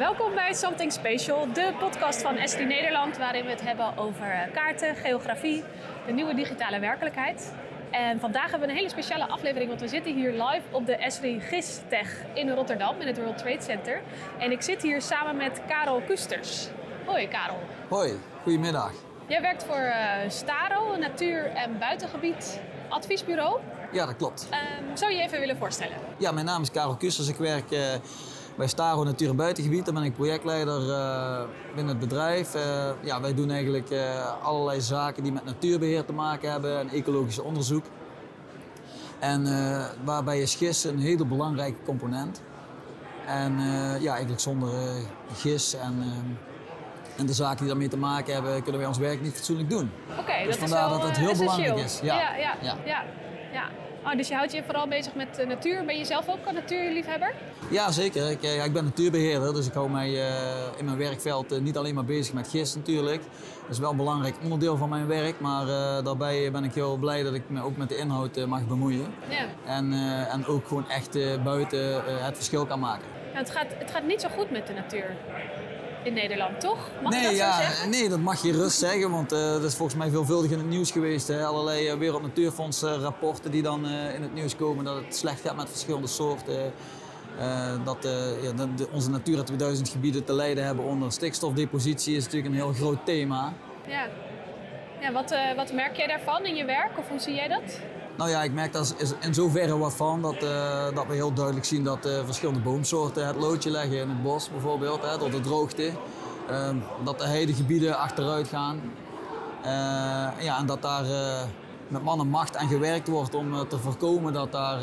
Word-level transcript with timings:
Welkom 0.00 0.34
bij 0.34 0.52
Something 0.52 0.92
Special, 0.92 1.52
de 1.52 1.72
podcast 1.78 2.22
van 2.22 2.36
Esri 2.36 2.64
Nederland, 2.64 3.18
waarin 3.18 3.44
we 3.44 3.50
het 3.50 3.60
hebben 3.60 3.96
over 3.96 4.30
eh, 4.30 4.52
kaarten, 4.52 4.96
geografie, 4.96 5.64
de 6.06 6.12
nieuwe 6.12 6.34
digitale 6.34 6.78
werkelijkheid. 6.78 7.52
En 7.90 8.20
vandaag 8.20 8.50
hebben 8.50 8.60
we 8.60 8.68
een 8.68 8.78
hele 8.78 8.88
speciale 8.88 9.28
aflevering, 9.28 9.68
want 9.68 9.80
we 9.80 9.88
zitten 9.88 10.14
hier 10.14 10.30
live 10.30 10.62
op 10.70 10.86
de 10.86 10.96
Esri 10.96 11.40
GIS-tech 11.40 12.24
in 12.34 12.50
Rotterdam, 12.50 13.00
in 13.00 13.06
het 13.06 13.18
World 13.18 13.38
Trade 13.38 13.62
Center. 13.62 14.02
En 14.38 14.50
ik 14.50 14.62
zit 14.62 14.82
hier 14.82 15.02
samen 15.02 15.36
met 15.36 15.60
Karel 15.68 16.00
Kusters. 16.06 16.68
Hoi 17.06 17.28
Karel. 17.28 17.60
Hoi, 17.88 18.12
goedemiddag. 18.42 18.92
Jij 19.26 19.40
werkt 19.40 19.64
voor 19.64 19.80
uh, 19.80 19.94
Staro, 20.28 20.92
een 20.92 21.00
natuur- 21.00 21.46
en 21.46 21.78
buitengebied 21.78 22.60
adviesbureau. 22.88 23.60
Ja, 23.92 24.06
dat 24.06 24.16
klopt. 24.16 24.48
Um, 24.50 24.96
zou 24.96 25.10
je 25.10 25.16
je 25.16 25.22
even 25.22 25.40
willen 25.40 25.56
voorstellen? 25.56 25.96
Ja, 26.18 26.32
mijn 26.32 26.46
naam 26.46 26.62
is 26.62 26.70
Karel 26.70 26.96
Kusters. 26.96 27.28
Ik 27.28 27.36
werk 27.36 27.70
uh, 27.70 27.80
bij 28.60 28.68
Staro 28.68 29.04
Natuur- 29.04 29.28
en 29.28 29.36
Buitengebied. 29.36 29.84
Daar 29.84 29.94
ben 29.94 30.02
ik 30.02 30.14
projectleider 30.14 30.80
uh, 30.88 31.40
binnen 31.74 31.98
het 31.98 32.08
bedrijf. 32.08 32.52
ja, 33.02 33.20
wij 33.20 33.34
doen 33.34 33.50
eigenlijk 33.50 33.88
allerlei 34.42 34.80
zaken 34.80 35.22
die 35.22 35.32
met 35.32 35.44
natuurbeheer 35.44 36.04
te 36.04 36.12
maken 36.12 36.50
hebben 36.50 36.78
en 36.78 36.88
ecologisch 36.88 37.38
onderzoek. 37.38 37.84
En 39.18 39.46
waarbij 40.04 40.40
is 40.40 40.54
gis 40.54 40.84
een 40.84 40.98
hele 40.98 41.24
belangrijke 41.24 41.82
component. 41.84 42.42
En 43.26 43.52
ja, 44.00 44.10
eigenlijk 44.10 44.40
zonder 44.40 44.70
gis 45.32 45.74
en 45.74 46.04
en 47.16 47.26
de 47.26 47.32
zaken 47.32 47.58
die 47.58 47.66
daarmee 47.66 47.88
te 47.88 47.96
maken 47.96 48.34
hebben, 48.34 48.62
kunnen 48.62 48.80
wij 48.80 48.88
ons 48.88 48.98
werk 48.98 49.20
niet 49.22 49.34
fatsoenlijk 49.34 49.70
doen. 49.70 49.90
Oké, 50.10 50.20
okay, 50.20 50.44
dus 50.44 50.58
dat 50.58 50.68
vandaar 50.68 50.84
is 50.84 50.90
wel, 50.90 50.98
dat 50.98 51.08
het 51.08 51.16
heel 51.18 51.30
essentieel. 51.30 51.56
belangrijk 51.56 51.86
is. 51.86 52.00
Ja, 52.02 52.16
ja, 52.20 52.36
ja. 52.36 52.54
ja. 52.62 52.76
ja. 52.84 53.04
Oh, 54.04 54.16
dus 54.16 54.28
je 54.28 54.34
houdt 54.34 54.52
je 54.52 54.62
vooral 54.62 54.88
bezig 54.88 55.14
met 55.14 55.34
de 55.34 55.46
natuur. 55.46 55.84
Ben 55.84 55.98
je 55.98 56.04
zelf 56.04 56.28
ook 56.28 56.46
een 56.46 56.54
natuurliefhebber? 56.54 57.34
Ja, 57.70 57.90
zeker. 57.90 58.30
Ik, 58.30 58.42
ja, 58.42 58.64
ik 58.64 58.72
ben 58.72 58.84
natuurbeheerder, 58.84 59.54
dus 59.54 59.66
ik 59.66 59.72
hou 59.72 59.90
mij 59.90 60.08
uh, 60.10 60.24
in 60.76 60.84
mijn 60.84 60.96
werkveld 60.96 61.52
uh, 61.52 61.58
niet 61.58 61.76
alleen 61.76 61.94
maar 61.94 62.04
bezig 62.04 62.34
met 62.34 62.48
gist 62.48 62.76
natuurlijk. 62.76 63.22
Dat 63.60 63.70
is 63.70 63.78
wel 63.78 63.90
een 63.90 63.96
belangrijk 63.96 64.34
onderdeel 64.42 64.76
van 64.76 64.88
mijn 64.88 65.06
werk, 65.06 65.40
maar 65.40 65.66
uh, 65.66 66.04
daarbij 66.04 66.50
ben 66.50 66.64
ik 66.64 66.74
heel 66.74 66.96
blij 66.96 67.22
dat 67.22 67.34
ik 67.34 67.42
me 67.46 67.62
ook 67.62 67.76
met 67.76 67.88
de 67.88 67.96
inhoud 67.96 68.46
mag 68.46 68.66
bemoeien. 68.66 69.06
Ja. 69.28 69.46
En, 69.66 69.92
en 70.28 70.46
ook 70.46 70.66
gewoon 70.66 70.88
echt 70.88 71.42
buiten 71.44 72.02
het 72.24 72.36
verschil 72.36 72.66
kan 72.66 72.80
maken. 72.80 73.06
Ja, 73.32 73.38
het, 73.38 73.50
gaat, 73.50 73.66
het 73.78 73.90
gaat 73.90 74.04
niet 74.04 74.20
zo 74.20 74.28
goed 74.28 74.50
met 74.50 74.66
de 74.66 74.72
natuur 74.72 75.16
in 76.02 76.12
Nederland, 76.12 76.60
toch? 76.60 76.90
Mag 77.02 77.12
nee, 77.12 77.22
dat 77.22 77.36
ja, 77.36 77.52
zo 77.52 77.62
zeggen? 77.62 77.90
nee, 77.90 78.08
dat 78.08 78.18
mag 78.18 78.42
je 78.42 78.52
rust 78.52 78.78
zeggen, 78.78 79.10
want 79.10 79.32
uh, 79.32 79.38
dat 79.38 79.64
is 79.64 79.74
volgens 79.74 79.98
mij 79.98 80.10
veelvuldig 80.10 80.50
in 80.50 80.58
het 80.58 80.68
nieuws 80.68 80.90
geweest. 80.90 81.28
Hè? 81.28 81.44
Allerlei 81.44 81.92
uh, 81.92 81.98
Wereld 81.98 82.22
Natuurfonds 82.22 82.82
uh, 82.82 82.94
rapporten 83.00 83.50
die 83.50 83.62
dan 83.62 83.86
in 83.86 84.22
het 84.22 84.34
nieuws 84.34 84.56
komen 84.56 84.84
dat 84.84 84.96
het 85.04 85.16
slecht 85.16 85.40
gaat 85.40 85.56
met 85.56 85.68
verschillende 85.68 86.06
soorten. 86.06 86.72
dat 87.84 87.98
ja, 88.42 88.52
de, 88.52 88.74
de, 88.74 88.88
onze 88.92 89.10
Natura 89.10 89.42
2000 89.42 89.88
gebieden 89.88 90.24
te 90.24 90.32
lijden 90.32 90.64
hebben 90.64 90.84
onder 90.84 91.12
stikstofdepositie 91.12 92.16
is 92.16 92.24
natuurlijk 92.24 92.54
een 92.54 92.60
heel 92.60 92.72
groot 92.72 93.04
thema. 93.04 93.52
Ja, 93.86 94.06
ja 95.00 95.12
wat, 95.12 95.34
wat 95.56 95.72
merk 95.72 95.96
jij 95.96 96.06
daarvan 96.06 96.44
in 96.44 96.54
je 96.54 96.64
werk 96.64 96.98
of 96.98 97.08
hoe 97.08 97.18
zie 97.18 97.34
jij 97.34 97.48
dat? 97.48 97.80
Nou 98.20 98.32
ja, 98.32 98.42
ik 98.42 98.52
merk 98.52 98.72
daar 98.72 98.86
in 99.20 99.34
zoverre 99.34 99.78
wat 99.78 99.94
van 99.94 100.22
dat, 100.22 100.42
uh, 100.42 100.94
dat 100.94 101.06
we 101.06 101.14
heel 101.14 101.32
duidelijk 101.32 101.66
zien 101.66 101.84
dat 101.84 102.06
uh, 102.06 102.24
verschillende 102.24 102.60
boomsoorten 102.60 103.26
het 103.26 103.36
loodje 103.36 103.70
leggen 103.70 103.98
in 103.98 104.08
het 104.08 104.22
bos 104.22 104.50
bijvoorbeeld, 104.50 105.02
hè, 105.02 105.18
door 105.18 105.30
de 105.30 105.40
droogte. 105.40 105.90
Uh, 106.50 106.68
dat 107.04 107.18
de 107.18 107.26
heidegebieden 107.26 107.98
achteruit 107.98 108.48
gaan. 108.48 108.80
ja, 110.38 110.58
en 110.58 110.66
dat 110.66 110.82
daar 110.82 111.04
met 111.88 112.02
man 112.02 112.20
en 112.20 112.28
macht 112.28 112.56
aan 112.56 112.68
gewerkt 112.68 113.08
wordt 113.08 113.34
om 113.34 113.68
te 113.68 113.78
voorkomen 113.78 114.32
dat, 114.32 114.52
daar, 114.52 114.82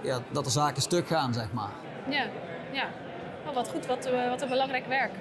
ja, 0.00 0.18
dat 0.30 0.44
de 0.44 0.50
zaken 0.50 0.82
stuk 0.82 1.06
gaan, 1.06 1.34
zeg 1.34 1.52
maar. 1.52 1.70
Ja, 2.08 2.26
ja. 2.72 2.88
Oh, 3.48 3.54
wat 3.54 3.68
goed, 3.68 3.86
wat, 3.86 4.08
wat 4.28 4.42
een 4.42 4.48
belangrijk 4.48 4.86
werk. 4.86 5.12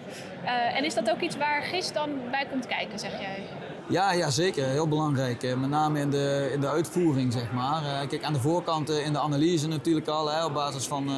en 0.76 0.84
is 0.84 0.94
dat 0.94 1.10
ook 1.10 1.20
iets 1.20 1.38
waar 1.38 1.62
GIS 1.62 1.92
dan 1.92 2.10
bij 2.32 2.48
komt 2.52 2.68
kijken, 2.68 3.00
zeg 3.00 3.20
jij? 3.20 3.44
Ja, 3.88 4.12
ja, 4.12 4.29
zeker. 4.29 4.66
Heel 4.66 4.88
belangrijk. 4.88 5.56
Met 5.57 5.69
name 5.69 6.00
in 6.00 6.09
de, 6.09 6.50
in 6.53 6.62
de 6.62 6.69
uitvoering, 6.69 7.34
zeg 7.34 7.51
maar. 7.51 8.07
Kijk, 8.07 8.23
aan 8.23 8.34
de 8.34 8.40
voorkant 8.40 8.90
in 8.90 9.13
de 9.13 9.19
analyse 9.19 9.68
natuurlijk 9.68 10.07
al, 10.07 10.31
hè, 10.31 10.46
op 10.46 10.53
basis 10.53 10.88
van, 10.88 11.09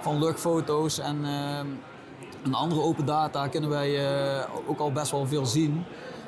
van 0.00 0.18
luchtfoto's 0.18 0.98
en, 0.98 1.24
en 2.44 2.54
andere 2.54 2.80
open 2.80 3.06
data 3.06 3.48
kunnen 3.48 3.70
wij 3.70 3.98
ook 4.66 4.78
al 4.78 4.92
best 4.92 5.10
wel 5.10 5.26
veel 5.26 5.46
zien. 5.46 5.84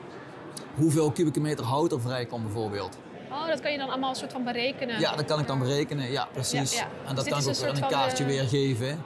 hoeveel 0.76 1.12
kubieke 1.12 1.40
meter 1.40 1.66
hout 1.66 1.92
er 1.92 2.02
vrijkomt 2.02 2.44
bijvoorbeeld. 2.44 2.98
Oh, 3.32 3.48
dat 3.48 3.60
kan 3.60 3.72
je 3.72 3.78
dan 3.78 3.90
allemaal 3.90 4.10
een 4.10 4.16
soort 4.16 4.32
van 4.32 4.44
berekenen? 4.44 5.00
Ja, 5.00 5.16
dat 5.16 5.26
kan 5.26 5.40
ik 5.40 5.48
dan 5.48 5.60
berekenen, 5.60 6.12
ja 6.12 6.28
precies. 6.34 6.74
Ja, 6.74 6.80
ja. 6.80 7.10
En 7.10 7.16
dat 7.16 7.24
dus 7.24 7.34
kan 7.34 7.42
ik 7.42 7.60
ook 7.60 7.76
in 7.76 7.84
een 7.84 7.90
kaartje 7.90 8.24
van, 8.24 8.26
weergeven. 8.26 9.04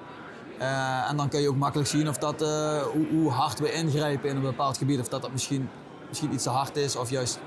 Uh, 0.60 1.10
en 1.10 1.18
dan 1.18 1.30
kun 1.30 1.42
je 1.42 1.50
ook 1.50 1.56
makkelijk 1.56 1.90
zien 1.90 2.10
of 2.10 2.18
dat, 2.18 2.40
hoe, 2.40 3.08
hoe, 3.12 3.32
hard 3.32 3.60
we 3.60 3.72
ingrijpen 3.72 4.30
in 4.30 4.36
een 4.36 4.42
bepaald 4.42 4.78
gebied. 4.78 5.00
Of 5.00 5.08
dat 5.08 5.22
dat 5.22 5.32
misschien, 5.32 5.70
misschien 6.08 6.34
iets 6.34 6.44
te 6.44 6.50
hard 6.50 6.76
is 6.76 6.96
of 6.96 7.10
juist 7.10 7.40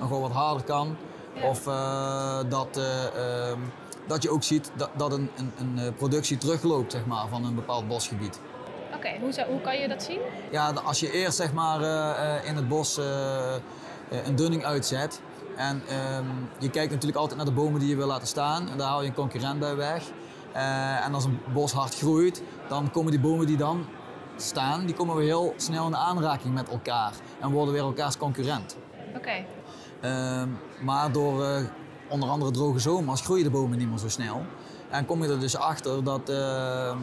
nog 0.00 0.08
wel 0.08 0.20
wat 0.20 0.32
harder 0.32 0.64
kan. 0.64 0.96
Of 1.42 1.66
uh, 1.66 2.38
dat, 2.48 2.78
uh, 2.78 3.50
um, 3.50 3.72
dat 4.06 4.22
je 4.22 4.30
ook 4.30 4.42
ziet 4.42 4.70
dat, 4.76 4.90
dat 4.96 5.12
een, 5.12 5.30
een, 5.36 5.78
een, 5.78 5.94
productie 5.94 6.38
terugloopt 6.38 6.92
zeg 6.92 7.06
maar, 7.06 7.28
van 7.28 7.44
een 7.44 7.54
bepaald 7.54 7.88
bosgebied. 7.88 8.40
Oké, 8.86 8.96
okay, 8.96 9.18
hoe, 9.20 9.44
hoe 9.48 9.60
kan 9.60 9.78
je 9.78 9.88
dat 9.88 10.02
zien? 10.02 10.20
Ja, 10.50 10.70
als 10.70 11.00
je 11.00 11.12
eerst 11.12 11.36
zeg 11.36 11.52
maar, 11.52 11.80
uh, 11.80 12.48
in 12.48 12.56
het 12.56 12.68
bos 12.68 13.00
een 14.24 14.36
dunning 14.36 14.64
uitzet. 14.64 15.20
En 15.56 15.82
um, 16.16 16.48
je 16.58 16.70
kijkt 16.70 16.90
natuurlijk 16.90 17.18
altijd 17.18 17.36
naar 17.36 17.46
de 17.46 17.52
bomen 17.52 17.80
die 17.80 17.88
je 17.88 17.96
wil 17.96 18.06
laten 18.06 18.26
staan. 18.26 18.68
En 18.68 18.78
daar 18.78 18.88
haal 18.88 19.02
je 19.02 19.08
een 19.08 19.14
concurrent 19.14 19.58
bij 19.58 19.76
weg. 19.76 20.02
en 21.02 21.14
als 21.14 21.24
een 21.24 21.40
bos 21.52 21.72
hard 21.72 21.94
groeit, 21.94 22.42
dan 22.68 22.90
komen 22.90 23.10
die 23.10 23.20
bomen 23.20 23.46
die 23.46 23.56
dan 23.56 23.86
staan, 24.36 24.86
die 24.86 24.94
komen 24.94 25.16
weer 25.16 25.26
heel 25.26 25.54
snel 25.56 25.86
in 25.86 25.96
aanraking 25.96 26.54
met 26.54 26.68
elkaar. 26.68 27.12
En 27.40 27.50
worden 27.50 27.74
weer 27.74 27.82
elkaars 27.82 28.16
concurrent. 28.16 28.76
Oké. 29.08 29.18
Okay. 29.18 29.46
Uh, 30.04 30.42
maar 30.80 31.12
door 31.12 31.42
uh, 31.42 31.56
onder 32.08 32.28
andere 32.28 32.50
droge 32.50 32.78
zomers 32.78 33.20
groeien 33.20 33.44
de 33.44 33.50
bomen 33.50 33.78
niet 33.78 33.88
meer 33.88 33.98
zo 33.98 34.08
snel. 34.08 34.42
En 34.90 35.06
kom 35.06 35.22
je 35.22 35.28
er 35.28 35.40
dus 35.40 35.56
achter 35.56 36.04
dat, 36.04 36.30
uh, 36.30 36.96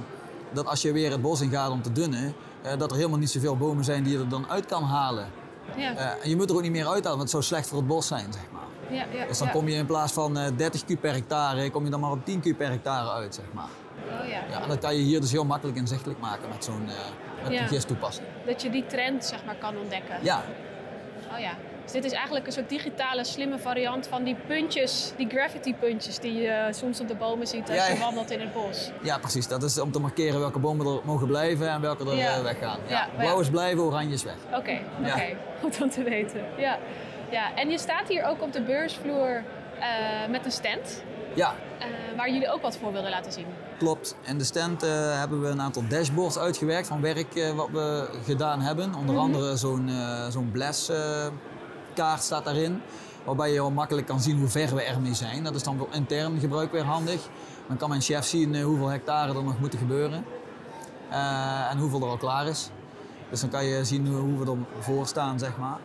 dat 0.51 0.68
als 0.68 0.81
je 0.81 0.92
weer 0.92 1.12
het 1.12 1.22
bos 1.22 1.42
in 1.42 1.50
gaat 1.50 1.69
om 1.72 1.81
te 1.81 1.92
dunnen, 1.92 2.34
eh, 2.62 2.78
dat 2.78 2.92
er 2.92 2.98
helemaal 2.98 3.19
niet 3.19 3.30
zoveel 3.31 3.57
bomen 3.57 3.84
zijn 3.84 4.04
die 4.04 4.13
je 4.13 4.19
er 4.19 4.30
dan 4.30 4.50
uit 4.50 4.66
kan 4.66 4.84
halen. 4.84 5.28
Ja. 5.78 5.95
Eh, 5.95 6.24
en 6.24 6.30
je 6.30 6.36
moet 6.36 6.50
er 6.50 6.56
ook 6.56 6.62
niet 6.62 6.72
meer 6.72 6.88
uithalen, 6.88 7.18
want 7.18 7.22
het 7.22 7.30
zou 7.30 7.44
slecht 7.44 7.68
voor 7.68 7.78
het 7.78 7.88
bos 7.88 8.07
zijn, 8.07 8.34
zeg 8.34 8.42
maar. 8.51 8.98
ja, 8.98 9.06
ja, 9.19 9.25
Dus 9.28 9.38
dan 9.38 9.51
kom 9.51 9.68
je 9.68 9.75
in 9.75 9.86
plaats 9.86 10.13
van 10.13 10.38
eh, 10.38 10.51
30 10.57 10.86
kub 10.86 11.01
per 11.01 11.13
hectare, 11.13 11.69
kom 11.69 11.84
je 11.84 11.89
dan 11.89 12.00
maar 12.00 12.12
op 12.12 12.25
10 12.25 12.39
kub 12.39 12.57
per 12.57 12.69
hectare 12.69 13.10
uit, 13.12 13.36
zeg 13.36 13.46
maar. 13.54 13.68
Oh, 14.22 14.28
ja. 14.28 14.39
Ja, 14.50 14.62
en 14.62 14.68
dat 14.69 14.78
kan 14.80 14.96
je 14.96 15.01
hier 15.01 15.22
dus 15.22 15.31
heel 15.31 15.46
makkelijk 15.46 15.78
inzichtelijk 15.78 16.19
maken 16.19 16.50
met 16.50 16.63
zo'n 16.63 16.88
eh 16.88 16.96
met 17.44 17.51
Ja. 17.51 17.62
een 17.62 17.68
gisttoepassing. 17.68 18.28
Dat 18.46 18.62
je 18.62 18.69
die 18.69 18.86
trend 18.86 19.25
zeg 19.25 19.46
maar, 19.46 19.56
kan 19.56 19.78
ontdekken. 19.78 20.16
Ja, 20.22 20.44
Oh 21.34 21.40
ja. 21.40 21.52
Dus 21.84 21.92
dit 21.92 22.04
is 22.06 22.12
eigenlijk 22.12 22.46
een 22.46 22.52
soort 22.52 22.70
digitale 22.70 23.24
slimme 23.24 23.60
variant 23.60 24.08
van 24.08 24.24
die 24.24 24.36
puntjes, 24.48 25.14
die 25.18 25.28
graffiti 25.30 25.76
puntjes 25.76 26.20
die 26.20 26.34
je 26.42 26.48
eh, 26.48 26.74
soms 26.74 27.00
op 27.00 27.08
de 27.08 27.16
bomen 27.16 27.48
ziet 27.48 27.68
als 27.70 27.78
Ja, 27.78 27.88
je 27.88 28.00
wandelt 28.00 28.32
in 28.32 28.40
het 28.40 28.54
bos. 28.54 28.92
ja, 29.02 29.18
precies. 29.18 29.48
Dat 29.48 29.64
is 29.64 29.80
om 29.80 29.92
te 29.92 30.00
markeren 30.00 30.40
welke 30.40 30.60
bomen 30.60 30.86
er 30.88 31.00
mogen 31.04 31.28
blijven 31.28 31.70
en 31.70 31.82
welke 31.82 32.10
er 32.10 32.16
Ja. 32.16 32.36
eh, 32.36 32.42
weggaan. 32.42 32.80
Ja. 32.88 33.08
Blauw 33.18 33.40
is 33.40 33.50
blijven, 33.50 33.84
oranje 33.84 34.14
is 34.14 34.24
weg. 34.24 34.36
Oké, 34.56 34.80
oké. 35.00 35.36
Goed 35.62 35.82
om 35.82 35.90
te 35.90 36.04
weten. 36.04 36.42
Ja. 36.58 36.78
ja. 37.30 37.56
En 37.56 37.70
je 37.70 37.78
staat 37.78 38.08
hier 38.08 38.26
ook 38.26 38.42
op 38.42 38.54
de 38.54 38.62
beursvloer 38.62 39.44
eh, 39.80 40.30
met 40.30 40.46
een 40.46 40.52
stand. 40.52 41.04
Ja, 41.34 41.56
eh, 41.80 41.88
waar 42.18 42.32
jullie 42.32 42.52
ook 42.52 42.62
wat 42.62 42.78
voor 42.78 42.92
wilden 42.92 43.10
laten 43.12 43.32
zien. 43.32 43.46
Klopt. 43.78 44.16
In 44.22 44.38
de 44.38 44.44
stand 44.44 44.84
eh, 44.84 44.90
hebben 45.20 45.42
we 45.42 45.48
een 45.48 45.62
aantal 45.62 45.84
dashboards 45.88 46.38
uitgewerkt 46.38 46.88
van 46.88 47.02
werk 47.02 47.36
eh, 47.36 47.52
wat 47.56 47.70
we 47.72 48.10
gedaan 48.26 48.62
hebben. 48.62 48.96
Onder 48.96 49.16
Mhm. 49.16 49.24
andere 49.24 49.58
zo'n 49.58 49.90
zo'n 50.30 50.50
bless 50.52 50.90
eh, 50.90 51.26
kaart 51.94 52.22
staat 52.24 52.46
daarin. 52.46 52.82
Waarbij 53.26 53.48
je 53.48 53.54
heel 53.54 53.72
makkelijk 53.72 54.08
kan 54.08 54.20
zien 54.22 54.38
hoe 54.40 54.48
ver 54.48 54.76
we 54.76 54.82
ermee 54.84 55.14
zijn. 55.14 55.44
Dat 55.44 55.56
is 55.56 55.64
dan 55.64 55.78
voor 55.78 55.88
intern 55.92 56.40
gebruik 56.40 56.72
weer 56.72 56.84
handig. 56.84 57.22
Dan 57.68 57.78
kan 57.78 57.90
mijn 57.90 58.02
chef 58.02 58.26
zien 58.26 58.62
hoeveel 58.62 58.88
hectare 58.88 59.34
er 59.38 59.44
nog 59.44 59.60
moeten 59.60 59.80
gebeuren. 59.80 60.26
En 61.70 61.78
hoeveel 61.78 62.02
er 62.02 62.08
al 62.08 62.18
klaar 62.18 62.48
is. 62.48 62.70
Dus 63.30 63.40
dan 63.42 63.50
kan 63.50 63.66
je 63.66 63.86
zien 63.86 64.08
hoe, 64.08 64.18
hoe 64.18 64.46
we 64.46 64.58
ervoor 64.78 65.08
staan, 65.08 65.40
zeg 65.40 65.58
maar. 65.58 65.78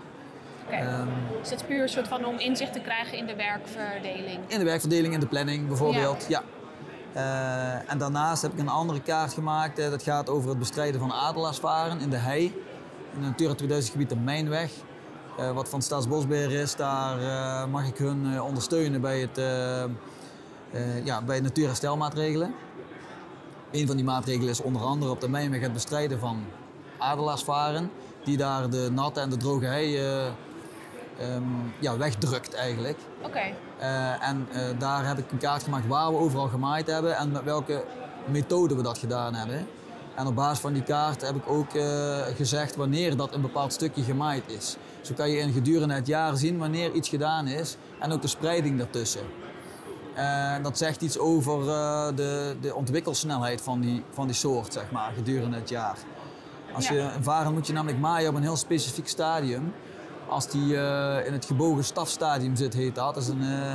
Ehm, 0.70 1.06
Dus 1.40 1.48
dat 1.48 1.60
is 1.60 1.66
puur 1.66 1.82
een 1.82 1.88
soort 1.88 2.08
van 2.08 2.24
om 2.24 2.38
inzicht 2.38 2.72
te 2.72 2.80
krijgen 2.80 3.18
in 3.18 3.26
de 3.26 3.34
werkverdeling. 3.36 4.38
In 4.46 4.58
de 4.58 4.64
werkverdeling, 4.64 5.14
in 5.14 5.20
de 5.20 5.26
planning 5.26 5.66
bijvoorbeeld. 5.68 6.26
Ja. 6.28 6.42
Eh, 7.12 7.90
en 7.90 7.98
daarnaast 7.98 8.42
heb 8.42 8.52
ik 8.52 8.58
een 8.58 8.68
andere 8.68 9.00
kaart 9.02 9.32
gemaakt. 9.32 9.78
eh, 9.78 9.90
dat 9.90 10.02
gaat 10.02 10.28
over 10.28 10.48
het 10.48 10.58
bestrijden 10.58 11.00
van 11.00 11.12
adelaarsvaren 11.12 12.00
in 12.00 12.10
de 12.10 12.16
hei. 12.16 12.44
In 12.44 13.20
het 13.20 13.22
Natura 13.22 13.54
2000 13.54 13.92
gebied 13.92 14.08
de 14.08 14.16
Mijnweg. 14.16 14.70
Eh, 15.38 15.50
wat 15.50 15.68
van 15.68 15.82
Staatsbosbeheer 15.82 16.52
is, 16.52 16.76
daar 16.76 17.68
mag 17.68 17.86
ik 17.86 17.96
hun 17.98 18.42
ondersteunen 18.42 19.00
bij 19.00 19.20
het 19.20 19.40
ja, 21.04 21.22
bij 21.22 21.40
natuurherstelmaatregelen. 21.40 22.54
Een 23.70 23.86
van 23.86 23.96
die 23.96 24.04
maatregelen 24.04 24.48
is 24.48 24.60
onder 24.60 24.82
andere 24.82 25.10
op 25.10 25.20
de 25.20 25.28
Mijnweg 25.28 25.60
het 25.60 25.72
bestrijden 25.72 26.18
van 26.18 26.44
adelaarsvaren. 26.98 27.90
Die 28.24 28.36
daar 28.36 28.70
de 28.70 28.88
natte 28.92 29.20
en 29.20 29.30
de 29.30 29.36
droge 29.36 29.64
hei 29.64 29.98
ehm, 31.18 31.42
ja, 31.78 31.96
wegdrukt 31.96 32.54
eigenlijk. 32.54 32.98
Oké. 33.22 33.40
Eh, 33.78 34.28
en 34.28 34.48
eh, 34.52 34.62
daar 34.78 35.06
heb 35.06 35.18
ik 35.18 35.30
een 35.30 35.38
kaart 35.38 35.62
gemaakt 35.62 35.86
waar 35.86 36.10
we 36.10 36.18
overal 36.18 36.48
gemaaid 36.48 36.86
hebben 36.86 37.16
en 37.16 37.32
met 37.32 37.44
welke 37.44 37.84
methode 38.24 38.76
we 38.76 38.82
dat 38.82 38.98
gedaan 38.98 39.34
hebben. 39.34 39.66
En 40.14 40.26
op 40.26 40.34
basis 40.34 40.58
van 40.58 40.72
die 40.72 40.82
kaart 40.82 41.26
heb 41.26 41.36
ik 41.36 41.48
ook 41.48 41.74
eh, 41.74 42.18
gezegd 42.36 42.76
wanneer 42.76 43.16
dat 43.16 43.34
een 43.34 43.40
bepaald 43.40 43.72
stukje 43.72 44.02
gemaaid 44.02 44.42
is. 44.46 44.76
Zo 45.00 45.14
kan 45.14 45.30
je 45.30 45.38
in 45.38 45.52
gedurende 45.52 45.94
het 45.94 46.06
jaar 46.06 46.36
zien 46.36 46.58
wanneer 46.58 46.92
iets 46.92 47.08
gedaan 47.08 47.46
is 47.46 47.76
en 48.00 48.12
ook 48.12 48.22
de 48.22 48.28
spreiding 48.28 48.78
daartussen. 48.78 49.22
Dat 50.62 50.78
zegt 50.78 51.02
iets 51.02 51.18
over 51.18 51.64
de, 52.16 52.56
de 52.60 52.74
ontwikkelsnelheid 52.74 53.60
van 53.60 53.80
die, 53.80 54.04
van 54.10 54.26
die 54.26 54.34
soort, 54.36 54.72
zeg 54.72 54.90
maar, 54.90 55.12
gedurende 55.14 55.56
het 55.56 55.68
jaar. 55.68 55.96
Als 56.74 56.88
Ja. 56.88 56.94
je 56.94 57.00
een 57.00 57.22
varen 57.22 57.52
moet 57.52 57.66
je 57.66 57.72
namelijk 57.72 57.98
maaien 58.00 58.28
op 58.30 58.34
een 58.36 58.42
heel 58.42 58.56
specifiek 58.56 59.08
stadium. 59.08 59.72
Als 60.28 60.48
die 60.48 60.76
eh, 60.76 61.26
in 61.26 61.32
het 61.32 61.44
gebogen 61.44 61.84
stafstadium 61.84 62.56
zit, 62.56 62.74
heet 62.74 62.94
dat. 62.94 63.14
Dat 63.14 63.22
is 63.22 63.28
een, 63.28 63.42
eh, 63.42 63.74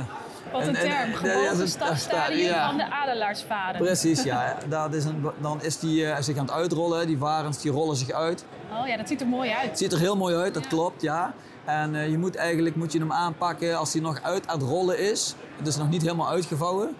Wat 0.52 0.62
een, 0.62 0.68
een- 0.68 0.74
term. 0.74 1.12
Gebogen 1.12 1.60
een 1.60 1.68
stafstadium 1.68 2.38
ja. 2.44 2.66
van 2.68 2.76
de 2.76 2.90
adelaarsvaren. 2.90 3.80
Precies, 3.80 4.22
ja. 4.22 4.56
Dat 4.68 4.94
is 4.94 5.04
een, 5.04 5.26
dan 5.40 5.62
is 5.62 5.78
die 5.78 6.06
eh, 6.06 6.22
zich 6.22 6.36
aan 6.36 6.44
het 6.44 6.54
uitrollen. 6.54 7.06
Die 7.06 7.18
varens 7.18 7.58
die 7.60 7.72
rollen 7.72 7.96
zich 7.96 8.10
uit. 8.10 8.44
Oh 8.80 8.86
ja, 8.86 8.96
dat 8.96 9.08
ziet 9.08 9.20
er 9.20 9.26
mooi 9.26 9.50
uit. 9.50 9.68
Het 9.68 9.78
ziet 9.78 9.92
er 9.92 9.98
heel 9.98 10.16
mooi 10.16 10.36
uit, 10.36 10.54
dat 10.54 10.62
Ja. 10.62 10.68
klopt, 10.68 11.02
ja. 11.02 11.34
En 11.64 12.10
je 12.10 12.18
moet 12.18 12.36
eigenlijk 12.36 12.76
moet 12.76 12.92
je 12.92 12.98
hem 12.98 13.12
aanpakken 13.12 13.78
als 13.78 13.92
hij 13.92 14.02
nog 14.02 14.22
uit 14.22 14.46
aan 14.46 14.58
het 14.58 14.68
rollen 14.68 14.98
is. 14.98 15.34
Het 15.56 15.66
is 15.66 15.76
nog 15.76 15.88
niet 15.88 16.02
helemaal 16.02 16.28
uitgevouwen. 16.28 16.96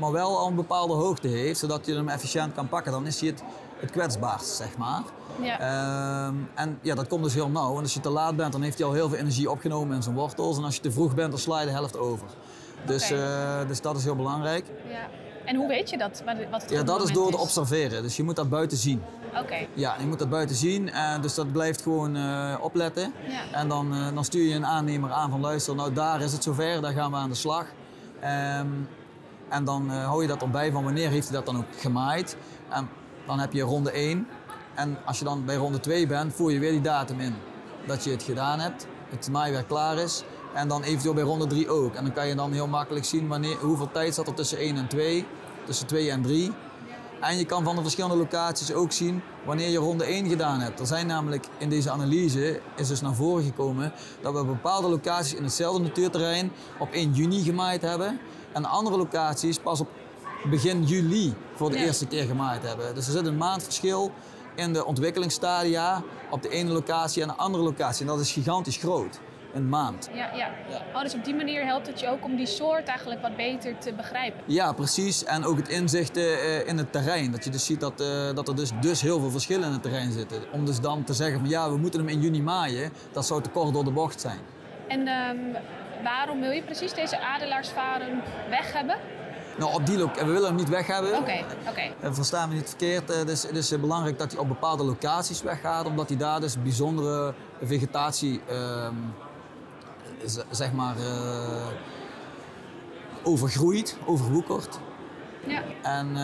maar 0.00 0.12
wel 0.12 0.38
al 0.38 0.46
een 0.48 0.54
bepaalde 0.54 0.92
hoogte 0.94 1.28
heeft, 1.28 1.58
zodat 1.58 1.86
je 1.86 1.94
hem 1.94 2.08
efficiënt 2.08 2.54
kan 2.54 2.68
pakken. 2.68 2.92
Dan 2.92 3.06
is 3.06 3.20
hij 3.20 3.28
het, 3.28 3.42
het 3.80 3.90
kwetsbaarst, 3.90 4.56
zeg 4.56 4.76
maar. 4.76 5.02
Ja. 5.40 5.60
Ehm, 5.60 6.34
en 6.54 6.78
ja, 6.82 6.94
dat 6.94 7.08
komt 7.08 7.22
dus 7.22 7.34
heel 7.34 7.48
nauw. 7.48 7.76
En 7.76 7.82
als 7.82 7.94
je 7.94 8.00
te 8.00 8.10
laat 8.10 8.36
bent, 8.36 8.52
dan 8.52 8.62
heeft 8.62 8.78
hij 8.78 8.86
al 8.86 8.92
heel 8.92 9.08
veel 9.08 9.18
energie 9.18 9.50
opgenomen 9.50 9.96
in 9.96 10.02
zijn 10.02 10.14
wortels. 10.14 10.58
En 10.58 10.64
als 10.64 10.74
je 10.74 10.80
te 10.80 10.92
vroeg 10.92 11.14
bent, 11.14 11.30
dan 11.30 11.40
sla 11.40 11.60
je 11.60 11.66
de 11.66 11.72
helft 11.72 11.98
over. 11.98 12.26
Dus, 12.86 13.10
eh, 13.10 13.66
dus 13.68 13.80
dat 13.80 13.96
is 13.96 14.04
heel 14.04 14.16
belangrijk. 14.16 14.64
ja. 14.90 15.08
En 15.44 15.56
hoe 15.56 15.68
weet 15.68 15.90
je 15.90 15.98
dat? 15.98 16.22
Wat 16.50 16.62
het 16.62 16.70
Ja, 16.70 16.82
dat 16.82 17.02
is 17.02 17.12
door 17.12 17.30
te 17.30 17.36
observeren. 17.38 18.02
Dus 18.02 18.16
je 18.16 18.22
moet 18.22 18.36
dat 18.36 18.48
buiten 18.48 18.78
zien. 18.78 19.02
Oké. 19.38 19.66
Ja, 19.74 19.96
je 20.00 20.06
moet 20.06 20.18
dat 20.18 20.28
buiten 20.28 20.56
zien. 20.56 20.90
En 20.90 21.20
dus 21.20 21.34
dat 21.34 21.52
blijft 21.52 21.82
gewoon 21.82 22.16
eh, 22.16 22.54
opletten. 22.60 23.12
Ja. 23.28 23.58
En 23.58 23.68
dan, 23.68 23.94
eh, 23.94 24.14
dan 24.14 24.24
stuur 24.24 24.48
je 24.48 24.54
een 24.54 24.66
aannemer 24.66 25.10
aan 25.10 25.30
van 25.30 25.40
luister, 25.40 25.74
nou 25.74 25.92
daar 25.92 26.20
is 26.20 26.32
het 26.32 26.42
zover, 26.42 26.80
daar 26.80 26.92
gaan 26.92 27.10
we 27.10 27.16
aan 27.16 27.28
de 27.28 27.34
slag. 27.34 27.66
Ehm, 28.20 28.66
en 29.48 29.64
dan 29.64 29.90
eh, 29.90 30.04
hou 30.04 30.22
je 30.22 30.28
dat 30.28 30.42
erbij 30.42 30.72
van 30.72 30.84
wanneer 30.84 31.10
heeft 31.10 31.28
hij 31.28 31.36
dat 31.36 31.46
dan 31.46 31.56
ook 31.56 31.80
gemaaid. 31.80 32.36
En 32.68 32.88
dan 33.30 33.38
heb 33.38 33.52
je 33.52 33.62
ronde 33.62 33.90
1. 33.90 34.26
En 34.74 34.98
als 35.04 35.18
je 35.18 35.24
dan 35.24 35.44
bij 35.44 35.56
ronde 35.56 35.80
2 35.80 36.06
bent, 36.06 36.34
voer 36.34 36.52
je 36.52 36.58
weer 36.58 36.70
die 36.70 36.80
datum 36.80 37.20
in. 37.20 37.34
Dat 37.86 38.04
je 38.04 38.10
het 38.10 38.22
gedaan 38.22 38.60
hebt, 38.60 38.86
het 39.08 39.28
maaiwerk 39.30 39.68
klaar 39.68 39.98
is. 39.98 40.24
En 40.54 40.68
dan 40.68 40.82
eventueel 40.82 41.14
bij 41.14 41.22
ronde 41.22 41.46
3 41.46 41.68
ook. 41.68 41.94
En 41.94 42.04
dan 42.04 42.12
kan 42.12 42.28
je 42.28 42.34
dan 42.34 42.52
heel 42.52 42.66
makkelijk 42.66 43.04
zien 43.04 43.28
wanneer, 43.28 43.56
hoeveel 43.56 43.90
tijd 43.92 44.14
zat 44.14 44.26
er 44.26 44.34
tussen 44.34 44.58
1 44.58 44.76
en 44.76 44.88
2, 44.88 45.26
tussen 45.64 45.86
2 45.86 46.10
en 46.10 46.22
3. 46.22 46.52
En 47.20 47.38
je 47.38 47.44
kan 47.44 47.64
van 47.64 47.76
de 47.76 47.82
verschillende 47.82 48.16
locaties 48.16 48.72
ook 48.72 48.92
zien 48.92 49.22
wanneer 49.44 49.68
je 49.68 49.78
ronde 49.78 50.04
1 50.04 50.28
gedaan 50.28 50.60
hebt. 50.60 50.80
Er 50.80 50.86
zijn 50.86 51.06
namelijk 51.06 51.46
in 51.58 51.68
deze 51.68 51.90
analyse 51.90 52.60
is 52.76 52.88
dus 52.88 53.00
naar 53.00 53.14
voren 53.14 53.44
gekomen 53.44 53.92
dat 54.20 54.34
we 54.34 54.44
bepaalde 54.44 54.88
locaties 54.88 55.34
in 55.34 55.42
hetzelfde 55.42 55.82
natuurterrein 55.82 56.52
op 56.78 56.90
1 56.92 57.12
juni 57.12 57.42
gemaaid 57.42 57.82
hebben. 57.82 58.20
En 58.52 58.64
andere 58.64 58.96
locaties 58.96 59.58
pas 59.58 59.80
op 59.80 59.88
begin 60.44 60.82
juli 60.84 61.34
voor 61.54 61.70
de 61.70 61.78
Ja. 61.78 61.84
eerste 61.84 62.06
keer 62.06 62.24
gemaaid 62.24 62.62
hebben. 62.62 62.94
Dus 62.94 63.06
er 63.06 63.12
zit 63.12 63.26
een 63.26 63.36
maand 63.36 63.62
verschil 63.62 64.10
in 64.54 64.72
de 64.72 64.84
ontwikkelingsstadia 64.84 66.02
op 66.30 66.42
de 66.42 66.48
ene 66.48 66.70
locatie 66.70 67.22
en 67.22 67.28
de 67.28 67.34
andere 67.34 67.64
locatie. 67.64 68.00
En 68.00 68.06
dat 68.12 68.20
is 68.20 68.32
gigantisch 68.32 68.76
groot. 68.76 69.20
Een 69.54 69.68
maand. 69.68 70.10
Ja, 70.14 70.30
ja. 70.34 70.50
Oh, 70.94 71.00
dus 71.02 71.14
op 71.14 71.24
die 71.24 71.34
manier 71.34 71.64
helpt 71.64 71.86
het 71.86 72.00
je 72.00 72.08
ook 72.08 72.24
om 72.24 72.36
die 72.36 72.46
soort 72.46 72.88
eigenlijk 72.88 73.22
wat 73.22 73.36
beter 73.36 73.78
te 73.78 73.92
begrijpen. 73.92 74.40
Ja, 74.46 74.72
precies. 74.72 75.24
En 75.24 75.44
ook 75.44 75.56
het 75.56 75.68
inzicht 75.68 76.16
eh, 76.16 76.66
in 76.68 76.78
het 76.78 76.92
terrein. 76.92 77.30
Dat 77.30 77.44
je 77.44 77.50
dus 77.50 77.64
ziet 77.64 77.80
dat, 77.80 78.00
eh, 78.00 78.34
dat 78.34 78.48
er 78.48 78.56
dus, 78.56 78.70
dus 78.80 79.00
heel 79.00 79.20
veel 79.20 79.30
verschillen 79.30 79.66
in 79.66 79.72
het 79.72 79.82
terrein 79.82 80.12
zitten. 80.12 80.42
Om 80.52 80.64
dus 80.64 80.80
dan 80.80 81.04
te 81.04 81.12
zeggen 81.14 81.40
van 81.40 81.48
ja, 81.48 81.70
we 81.70 81.76
moeten 81.76 82.00
hem 82.00 82.08
in 82.08 82.20
juni 82.20 82.42
maaien, 82.42 82.92
dat 83.12 83.26
zou 83.26 83.42
te 83.42 83.50
kort 83.50 83.72
door 83.74 83.84
de 83.84 83.90
bocht 83.90 84.20
zijn. 84.20 84.38
En 84.88 85.06
ehm, 85.06 85.36
waarom 86.02 86.40
wil 86.40 86.50
je 86.50 86.62
precies 86.62 86.94
deze 86.94 87.20
adelaarsvaren 87.20 88.22
weg 88.50 88.72
hebben? 88.72 88.96
Nou, 89.60 89.74
op 89.74 89.86
die 89.86 89.98
lo- 89.98 90.10
we 90.14 90.24
willen 90.24 90.46
hem 90.46 90.54
niet 90.54 90.68
weg 90.68 90.86
hebben. 90.86 91.18
Oké, 91.18 91.44
oké. 91.68 91.80
Eh, 92.00 92.10
Versta 92.12 92.46
me 92.46 92.54
niet 92.54 92.68
verkeerd. 92.68 93.10
eh, 93.10 93.16
Het 93.18 93.28
is, 93.28 93.42
het 93.42 93.56
is 93.56 93.72
eh, 93.72 93.80
belangrijk 93.80 94.18
dat 94.18 94.30
hij 94.32 94.40
op 94.40 94.48
bepaalde 94.48 94.84
locaties 94.84 95.42
weggaat, 95.42 95.86
omdat 95.86 96.08
hij 96.08 96.16
daar 96.18 96.40
dus 96.40 96.62
bijzondere 96.62 97.34
vegetatie, 97.62 98.40
ehm, 98.48 98.94
zeg 100.50 100.72
maar, 100.72 100.96
eh, 100.96 101.66
overgroeit, 103.22 103.96
overwoekert. 104.06 104.78
Ja. 105.46 105.62
En, 105.82 106.16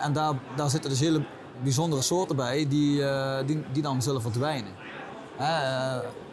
en 0.00 0.12
daar, 0.12 0.32
daar 0.56 0.70
zitten 0.70 0.90
dus 0.90 1.00
hele 1.00 1.24
bijzondere 1.62 2.02
soorten 2.02 2.36
bij 2.36 2.68
die, 2.68 3.02
die, 3.46 3.64
die 3.72 3.82
dan 3.82 4.02
zullen 4.02 4.22
verdwijnen. 4.22 4.72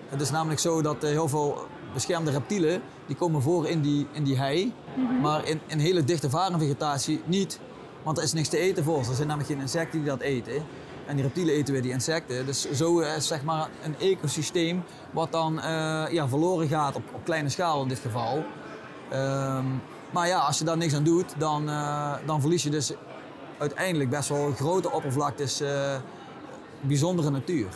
Het 0.09 0.21
is 0.21 0.31
namelijk 0.31 0.59
zo 0.59 0.81
dat 0.81 1.01
heel 1.01 1.27
veel 1.27 1.67
beschermde 1.93 2.31
reptielen 2.31 2.81
die 3.05 3.15
komen 3.15 3.41
voor 3.41 3.67
in 3.67 3.81
die, 3.81 4.07
in 4.11 4.23
die 4.23 4.37
hei, 4.37 4.73
maar 5.21 5.47
in, 5.47 5.59
in 5.67 5.79
hele 5.79 6.03
dichte 6.03 6.29
varenvegetatie 6.29 7.21
niet. 7.25 7.59
Want 8.03 8.17
er 8.17 8.23
is 8.23 8.33
niks 8.33 8.47
te 8.47 8.57
eten 8.57 8.83
voor 8.83 9.03
ze. 9.03 9.09
Er 9.09 9.15
zijn 9.15 9.27
namelijk 9.27 9.53
geen 9.53 9.61
insecten 9.61 9.99
die 9.99 10.09
dat 10.09 10.19
eten. 10.19 10.53
En 11.05 11.15
die 11.15 11.25
reptielen 11.25 11.53
eten 11.53 11.73
weer 11.73 11.81
die 11.81 11.91
insecten. 11.91 12.45
Dus 12.45 12.71
zo 12.71 12.99
is 12.99 13.27
zeg 13.27 13.43
maar 13.43 13.69
een 13.83 13.99
ecosysteem 13.99 14.83
wat 15.11 15.31
dan 15.31 15.59
eh, 15.59 16.05
ja, 16.11 16.27
verloren 16.27 16.67
gaat 16.67 16.95
op, 16.95 17.03
op 17.13 17.23
kleine 17.23 17.49
schaal 17.49 17.81
in 17.81 17.87
dit 17.87 17.99
geval. 17.99 18.43
Ehm, 19.09 19.65
maar 20.11 20.27
ja, 20.27 20.39
als 20.39 20.57
je 20.57 20.63
daar 20.63 20.77
niks 20.77 20.95
aan 20.95 21.03
doet, 21.03 21.33
dan, 21.37 21.69
eh, 21.69 22.13
dan 22.25 22.41
verlies 22.41 22.63
je 22.63 22.69
dus 22.69 22.93
uiteindelijk 23.57 24.09
best 24.09 24.29
wel 24.29 24.51
grote 24.51 24.91
oppervlaktes 24.91 25.61
eh, 25.61 25.95
bijzondere 26.81 27.29
natuur. 27.29 27.67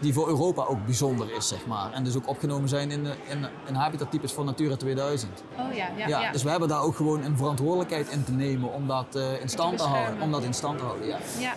Die 0.00 0.12
voor 0.12 0.28
Europa 0.28 0.64
ook 0.64 0.84
bijzonder 0.84 1.32
is, 1.36 1.48
zeg 1.48 1.66
maar. 1.66 1.92
En 1.92 2.04
dus 2.04 2.16
ook 2.16 2.28
opgenomen 2.28 2.68
zijn 2.68 2.90
in, 2.90 3.04
de, 3.04 3.12
in, 3.28 3.46
in 3.66 3.74
habitattypes 3.74 4.32
voor 4.32 4.44
Natura 4.44 4.76
2000. 4.76 5.42
Oh 5.58 5.74
ja, 5.74 5.88
ja, 5.96 6.06
Ja, 6.06 6.20
ja. 6.20 6.32
Dus 6.32 6.42
we 6.42 6.50
hebben 6.50 6.68
daar 6.68 6.82
ook 6.82 6.96
gewoon 6.96 7.24
een 7.24 7.36
verantwoordelijkheid 7.36 8.08
in 8.08 8.24
te 8.24 8.32
nemen 8.32 8.72
om 8.72 8.86
dat 8.86 9.14
eh, 9.14 9.40
in 9.40 9.48
stand 9.48 9.78
te 9.78 9.84
houden. 9.84 10.22
Om 10.22 10.32
dat 10.32 10.42
in 10.42 10.54
stand 10.54 10.78
te 10.78 10.84
houden, 10.84 11.06
ja. 11.06 11.18
Ja. 11.38 11.54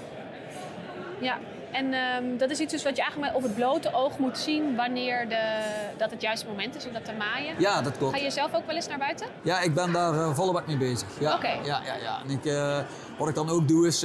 ja. 1.19 1.37
En 1.71 1.93
ehm, 1.93 2.37
dat 2.37 2.49
is 2.49 2.59
iets 2.59 2.71
dus 2.71 2.83
wat 2.83 2.95
je 2.95 3.01
eigenlijk 3.01 3.31
maar 3.31 3.41
op 3.41 3.47
het 3.47 3.55
blote 3.55 3.93
oog 3.93 4.17
moet 4.17 4.37
zien 4.37 4.75
wanneer 4.75 5.29
de, 5.29 5.63
dat 5.97 6.11
het 6.11 6.21
juiste 6.21 6.47
moment 6.47 6.75
is 6.75 6.85
om 6.85 6.93
dat 6.93 7.05
te 7.05 7.13
maaien. 7.17 7.55
Ja, 7.57 7.81
dat 7.81 7.97
klopt. 7.97 8.15
Ga 8.15 8.23
je 8.23 8.31
zelf 8.31 8.53
ook 8.53 8.65
wel 8.65 8.75
eens 8.75 8.87
naar 8.87 8.97
buiten? 8.97 9.27
Ja, 9.41 9.59
ik 9.59 9.73
ben 9.73 9.91
daar 9.91 10.13
eh, 10.13 10.35
volle 10.35 10.51
bak 10.51 10.67
mee 10.67 10.77
bezig. 10.77 11.07
Ja, 11.19 11.35
Oké. 11.35 11.47
ja, 11.47 11.81
ja, 11.85 11.95
ja. 12.01 12.19
En 12.23 12.29
ik, 12.29 12.45
eh, 12.45 12.79
wat 13.17 13.29
ik 13.29 13.35
dan 13.35 13.49
ook 13.49 13.67
doe 13.67 13.87
is 13.87 13.99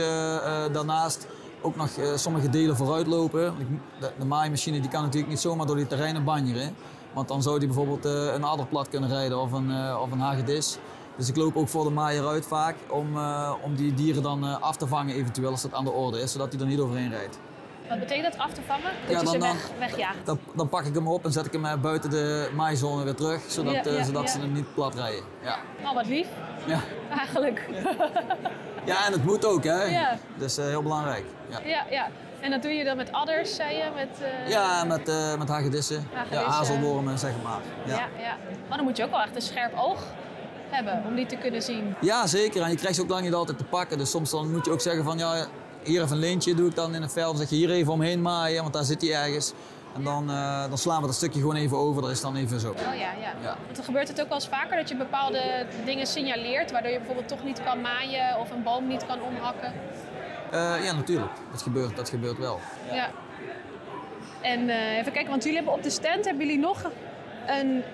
daarnaast 0.73 1.27
ook 1.61 1.77
nog 1.77 1.89
eh, 1.97 2.17
sommige 2.17 2.49
delen 2.51 2.77
ik 3.59 3.69
moet- 3.69 3.81
De, 4.01 4.11
de 4.19 4.25
maaimachine 4.25 4.81
die 4.81 4.91
kan 4.91 5.03
natuurlijk 5.03 5.31
niet 5.31 5.41
zomaar 5.41 5.67
door 5.67 5.77
die 5.77 5.87
terreinen 5.87 6.25
banjeren. 6.25 6.75
Want 7.13 7.29
dan 7.29 7.43
zou 7.43 7.59
die 7.59 7.69
bijvoorbeeld 7.69 8.05
eh, 8.05 8.35
een 8.35 8.45
aderplat 8.45 8.89
kunnen 8.89 9.09
rijden 9.09 9.41
of 9.41 9.53
een, 9.53 9.71
eh, 9.71 9.99
of 10.03 10.11
een 10.13 10.21
hagedis. 10.21 10.79
Dus 11.17 11.29
ik 11.29 11.37
loop 11.37 11.57
ook 11.57 11.69
voor 11.69 11.85
de 11.85 11.91
maaier 11.91 12.27
uit 12.27 12.47
vaak 12.47 12.77
om, 12.91 13.07
om 13.65 13.75
die 13.77 13.95
dieren 13.95 14.23
dan 14.23 14.61
af 14.61 14.77
te 14.77 14.87
vangen 14.87 15.15
eventueel 15.15 15.51
als 15.51 15.63
dat 15.63 15.73
aan 15.75 15.85
de 15.85 15.91
orde 15.91 16.21
is. 16.21 16.33
Zodat 16.33 16.53
hij 16.53 16.61
er 16.61 16.67
niet 16.67 16.79
overheen 16.81 17.11
rijdt. 17.11 17.39
Wat 17.89 17.99
betekent 17.99 18.33
dat 18.33 18.41
af 18.43 18.53
te 18.53 18.61
vangen? 18.67 18.83
Dat 19.07 19.11
Ja, 19.11 19.19
je 19.19 19.25
dan- 19.25 19.33
ze 19.33 19.39
weg, 19.39 19.71
wegjaagt. 19.79 20.17
Dan, 20.25 20.39
dan 20.55 20.69
pak 20.69 20.85
ik 20.85 20.95
hem 20.95 21.09
op 21.09 21.25
en 21.25 21.33
zet 21.33 21.47
ik 21.47 21.53
hem 21.53 21.65
eh, 21.65 21.75
buiten 21.75 22.11
de 22.11 22.51
maaizone 22.55 23.05
weer 23.05 23.15
terug. 23.15 23.41
Zodat, 23.47 23.75
Ja, 23.75 23.83
eh, 23.83 23.97
ja, 23.97 24.05
zodat 24.05 24.31
ze 24.31 24.39
hem 24.39 24.53
niet 24.53 24.75
plat 24.75 24.95
rijden. 24.95 25.23
Ja. 25.43 25.57
Oh, 25.85 25.95
wat 25.95 26.07
lief. 26.07 26.27
Ja. 26.67 26.81
Eigenlijk. 27.19 27.69
ja, 28.85 29.07
en 29.07 29.13
het 29.13 29.25
moet 29.25 29.45
ook 29.47 29.65
hè. 29.65 29.83
Ja. 29.85 30.17
Dus 30.37 30.59
eh, 30.59 30.65
heel 30.65 30.83
belangrijk. 30.83 31.25
Ja. 31.49 31.59
ja, 31.65 31.85
ja. 31.91 32.07
En 32.41 32.51
dat 32.51 32.63
doe 32.63 32.73
je 32.73 32.85
dan 32.85 32.97
met 32.97 33.13
adders, 33.13 33.55
zei 33.55 33.77
je? 33.77 33.85
Met, 33.95 34.09
Ja, 34.49 34.85
met, 34.85 35.09
eh 35.09 35.35
met 35.39 35.49
hagedissen. 35.49 36.07
Hagedissen. 36.13 36.45
Ja, 36.47 36.51
hazelwormen, 36.51 37.19
zeg 37.19 37.33
maar. 37.43 37.59
Ja. 37.85 37.95
ja, 37.95 38.07
ja. 38.23 38.37
Maar 38.69 38.77
dan 38.77 38.87
moet 38.87 38.97
je 38.97 39.05
ook 39.05 39.11
wel 39.11 39.21
echt 39.21 39.35
een 39.37 39.43
scherp 39.43 39.73
oog 39.79 40.01
hebben 40.71 41.03
om 41.07 41.15
die 41.15 41.27
te 41.27 41.37
kunnen 41.37 41.63
zien. 41.63 41.95
ja, 42.01 42.27
zeker. 42.27 42.63
En 42.63 42.71
je 42.71 42.77
krijgt 42.77 42.97
ze 42.97 43.03
ook 43.03 43.09
lang 43.09 43.23
niet 43.23 43.35
altijd 43.35 43.59
te 43.59 43.65
pakken. 43.65 43.99
Dus 43.99 44.11
soms 44.11 44.31
dan 44.31 44.51
moet 44.53 44.65
je 44.65 44.71
ook 44.73 44.81
zeggen 44.81 45.05
van 45.05 45.19
ja, 45.19 45.47
hier 45.83 46.03
even 46.03 46.13
een 46.13 46.23
lintje 46.23 46.55
doe 46.55 46.69
ik 46.69 46.75
dan 46.75 46.95
in 46.95 47.03
het 47.03 47.13
veld. 47.13 47.39
Zeg 47.39 47.51
je 47.51 47.57
hier 47.57 47.71
even 47.71 47.93
omheen 47.93 48.23
maaien, 48.23 48.63
want 48.63 48.75
daar 48.75 48.85
zit 48.85 49.01
hij 49.01 49.15
ergens. 49.15 49.53
En 49.95 50.05
dan, 50.05 50.31
eh, 50.31 50.69
dan 50.69 50.79
slaan 50.79 51.01
we 51.01 51.07
dat 51.07 51.17
stukje 51.17 51.41
gewoon 51.41 51.57
even 51.57 51.77
over. 51.77 52.03
Dat 52.03 52.11
is 52.11 52.21
dan 52.21 52.37
even 52.37 52.61
zo. 52.61 52.71
Oh 52.71 52.77
ja, 52.79 52.93
ja. 52.95 53.33
Ja. 53.43 53.57
Want 53.65 53.77
dan 53.77 53.85
gebeurt 53.85 54.09
het 54.09 54.21
ook 54.21 54.29
wel 54.29 54.37
eens 54.37 54.49
vaker 54.49 54.77
dat 54.77 54.89
je 54.89 54.97
bepaalde 54.97 55.67
dingen 55.85 56.07
signaleert, 56.07 56.71
waardoor 56.71 56.91
je 56.91 56.99
bijvoorbeeld 56.99 57.29
toch 57.29 57.45
niet 57.45 57.63
kan 57.65 57.81
maaien 57.81 58.39
of 58.39 58.51
een 58.51 58.63
boom 58.63 58.87
niet 58.87 59.07
kan 59.07 59.23
omhakken. 59.23 59.73
Eh, 60.51 60.85
ja, 60.85 60.93
natuurlijk. 60.93 61.33
Dat 61.51 61.63
gebeurt, 61.63 61.97
dat 61.97 62.09
gebeurt 62.09 62.39
wel. 62.39 62.61
Ja. 62.93 63.11
En 64.41 64.69
eh, 64.69 64.97
even 64.97 65.13
kijken, 65.13 65.31
want 65.31 65.43
jullie 65.43 65.59
hebben 65.59 65.75
op 65.75 65.83
de 65.83 65.91
stand 65.91 66.25
hebben 66.25 66.47
jullie 66.47 66.61
nog 66.61 66.91
een 67.47 67.85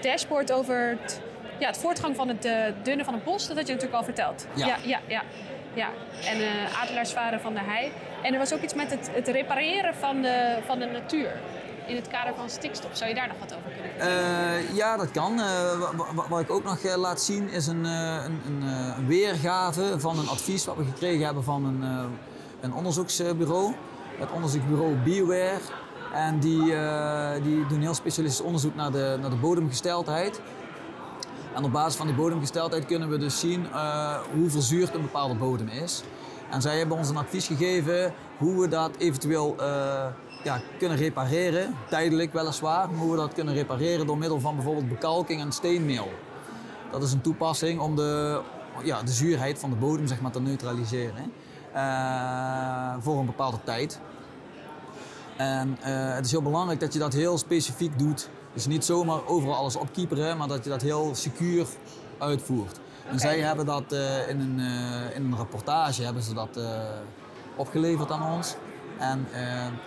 dashboard 0.00 0.52
over 0.52 0.96
het, 1.00 1.20
ja, 1.58 1.66
het 1.66 1.78
voortgang 1.78 2.16
van 2.16 2.28
het 2.28 2.48
dunnen 2.82 3.04
van 3.04 3.14
het 3.14 3.24
bos. 3.24 3.46
Dat 3.46 3.56
had 3.56 3.66
je 3.66 3.72
natuurlijk 3.72 3.98
al 3.98 4.04
verteld. 4.04 4.46
Ja. 4.54 4.66
ja, 4.66 4.76
ja. 4.82 5.00
ja. 5.08 5.22
Ja. 5.74 5.88
En 6.24 6.40
eh 6.40 6.82
adelaarsvaren 6.82 7.40
van 7.40 7.54
de 7.54 7.60
hei. 7.62 7.92
En 8.22 8.32
er 8.32 8.38
was 8.38 8.54
ook 8.54 8.60
iets 8.60 8.74
met 8.74 8.90
het, 8.90 9.10
het 9.12 9.28
repareren 9.28 9.94
van 9.94 10.22
de, 10.22 10.58
van 10.66 10.78
de 10.78 10.86
natuur. 10.86 11.30
In 11.86 11.96
het 11.96 12.08
kader 12.08 12.34
van 12.34 12.50
stikstof. 12.50 12.90
Zou 12.96 13.08
je 13.08 13.14
daar 13.16 13.28
nog 13.28 13.36
wat 13.38 13.54
over 13.54 13.70
kunnen 13.70 13.90
vertellen? 13.90 14.56
Eh, 14.68 14.76
ja, 14.76 14.96
dat 14.96 15.10
kan. 15.10 15.40
Eh, 15.40 15.78
wa- 15.78 16.14
wa- 16.14 16.28
wat 16.28 16.40
ik 16.40 16.50
ook 16.50 16.64
nog 16.64 16.78
eh, 16.78 16.96
laat 16.96 17.20
zien 17.20 17.48
is 17.48 17.66
een, 17.66 17.84
een, 17.84 18.40
een, 18.46 19.06
weergave 19.06 20.00
van 20.00 20.18
een 20.18 20.28
advies 20.28 20.64
wat 20.64 20.76
we 20.76 20.84
gekregen 20.84 21.24
hebben 21.24 21.44
van 21.44 21.64
een, 21.64 22.10
een 22.60 22.74
onderzoeksbureau. 22.74 23.74
Het 24.18 24.30
onderzoeksbureau 24.32 24.94
Bioware. 24.94 25.58
En 26.14 26.38
die, 26.40 26.60
die 27.42 27.66
doen 27.66 27.80
heel 27.80 27.94
specialistisch 27.94 28.46
onderzoek 28.46 28.74
naar 28.74 28.90
de, 28.92 29.16
naar 29.20 29.30
de 29.30 29.36
bodemgesteldheid. 29.36 30.40
En 31.54 31.64
op 31.64 31.72
basis 31.72 31.94
van 31.94 32.06
die 32.06 32.16
bodemgesteldheid 32.16 32.86
kunnen 32.86 33.10
we 33.10 33.18
dus 33.18 33.40
zien 33.40 33.66
eh, 33.72 34.16
hoe 34.34 34.50
verzuurd 34.50 34.94
een 34.94 35.02
bepaalde 35.02 35.34
bodem 35.34 35.68
is. 35.68 36.02
En 36.50 36.62
zij 36.62 36.78
hebben 36.78 36.96
ons 36.96 37.08
een 37.08 37.16
advies 37.16 37.46
gegeven 37.46 38.14
hoe 38.38 38.60
we 38.60 38.68
dat 38.68 38.96
eventueel 38.98 39.56
eh, 39.58 40.06
ja, 40.44 40.60
kunnen 40.78 40.98
repareren, 40.98 41.76
tijdelijk 41.88 42.32
weliswaar, 42.32 42.90
maar 42.90 42.98
hoe 42.98 43.10
we 43.10 43.16
dat 43.16 43.32
kunnen 43.32 43.54
repareren 43.54 44.06
door 44.06 44.18
middel 44.18 44.40
van 44.40 44.54
bijvoorbeeld 44.54 44.88
bekalking 44.88 45.40
en 45.40 45.52
steenmeel. 45.52 46.08
Dat 46.90 47.02
is 47.02 47.12
een 47.12 47.20
toepassing 47.20 47.80
om 47.80 47.96
de, 47.96 48.40
ja, 48.82 49.02
de 49.02 49.12
zuurheid 49.12 49.58
van 49.58 49.70
de 49.70 49.76
bodem 49.76 50.06
zeg 50.06 50.20
maar, 50.20 50.32
te 50.32 50.40
neutraliseren 50.40 51.32
eh, 51.72 52.94
voor 53.00 53.18
een 53.18 53.26
bepaalde 53.26 53.58
tijd. 53.64 54.00
En 55.36 55.78
eh, 55.80 56.14
het 56.14 56.24
is 56.24 56.30
heel 56.30 56.42
belangrijk 56.42 56.80
dat 56.80 56.92
je 56.92 56.98
dat 56.98 57.12
heel 57.12 57.38
specifiek 57.38 57.98
doet. 57.98 58.28
Dus 58.52 58.66
niet 58.66 58.84
zomaar 58.84 59.26
overal 59.26 59.54
alles 59.54 59.76
opkieperen, 59.76 60.36
maar 60.36 60.48
dat 60.48 60.64
je 60.64 60.70
dat 60.70 60.82
heel 60.82 61.14
secuur 61.14 61.66
uitvoert. 62.18 62.80
En 63.10 63.18
zij 63.18 63.38
hebben 63.38 63.66
dat 63.66 63.92
eh, 63.92 64.28
in, 64.28 64.40
een, 64.40 64.58
eh, 64.58 65.16
in 65.16 65.24
een 65.24 65.36
rapportage 65.36 66.02
hebben 66.02 66.22
ze 66.22 66.34
dat, 66.34 66.58
opgeleverd 67.56 68.10
aan 68.10 68.32
ons. 68.32 68.56
En, 68.98 69.26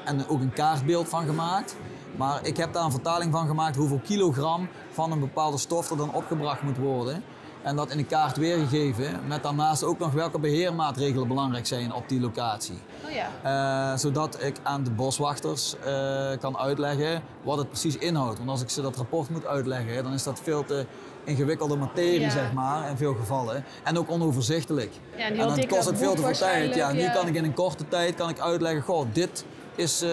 en 0.05 0.27
ook 0.27 0.41
een 0.41 0.53
kaartbeeld 0.53 1.09
van 1.09 1.25
gemaakt. 1.25 1.75
Maar 2.17 2.45
ik 2.45 2.57
heb 2.57 2.73
daar 2.73 2.83
een 2.83 2.91
vertaling 2.91 3.31
van 3.31 3.47
gemaakt 3.47 3.75
hoeveel 3.75 4.01
kilogram 4.03 4.69
van 4.91 5.11
een 5.11 5.19
bepaalde 5.19 5.57
stof 5.57 5.89
er 5.89 5.97
dan 5.97 6.13
opgebracht 6.13 6.61
moet 6.61 6.77
worden. 6.77 7.23
En 7.67 7.75
dat 7.75 7.91
in 7.91 7.97
een 7.97 8.07
kaart 8.07 8.38
weergegeven, 8.38 9.19
met 9.27 9.43
daarnaast 9.43 9.83
ook 9.83 10.00
nog 10.00 10.12
welke 10.12 10.39
beheermaatregelen 10.39 11.27
belangrijk 11.27 11.65
zijn 11.65 11.93
op 11.93 12.09
die 12.09 12.19
locatie. 12.19 12.79
Oh 13.05 13.12
ja. 13.12 13.91
Eh, 13.91 13.97
zodat 13.97 14.43
ik 14.43 14.55
aan 14.63 14.83
de 14.83 14.89
boswachters 14.89 15.75
eh, 15.86 16.29
kan 16.39 16.57
uitleggen 16.57 17.21
wat 17.43 17.57
het 17.57 17.69
precies 17.69 17.97
inhoudt. 17.97 18.38
Want 18.38 18.50
als 18.50 18.62
ik 18.62 18.69
ze 18.69 18.81
dat 18.81 18.95
rapport 18.95 19.29
moet 19.29 19.45
uitleggen, 19.45 20.03
dan 20.03 20.13
is 20.13 20.24
dat 20.24 20.39
veel 20.43 20.65
te 20.65 20.86
ingewikkelde 21.24 21.75
materie, 21.75 22.19
Ja. 22.19 22.29
zeg 22.29 22.53
maar, 22.53 22.89
in 22.89 22.97
veel 22.97 23.13
gevallen. 23.13 23.63
En 23.83 23.97
ook 23.97 24.12
onoverzichtelijk. 24.12 24.93
Ja, 25.17 25.25
en 25.25 25.38
dan 25.38 25.67
kost 25.67 25.86
het 25.86 25.97
veel 25.97 26.15
te 26.15 26.21
veel 26.21 26.33
tijd. 26.33 26.75
Ja, 26.75 26.91
nu 26.91 27.09
kan 27.09 27.27
ik 27.27 27.36
in 27.36 27.43
een 27.43 27.53
korte 27.53 27.88
tijd 27.88 28.15
kan 28.15 28.29
ik 28.29 28.39
uitleggen, 28.39 28.81
goh, 28.81 29.05
dit 29.13 29.45
is 29.75 30.01
eh, 30.01 30.09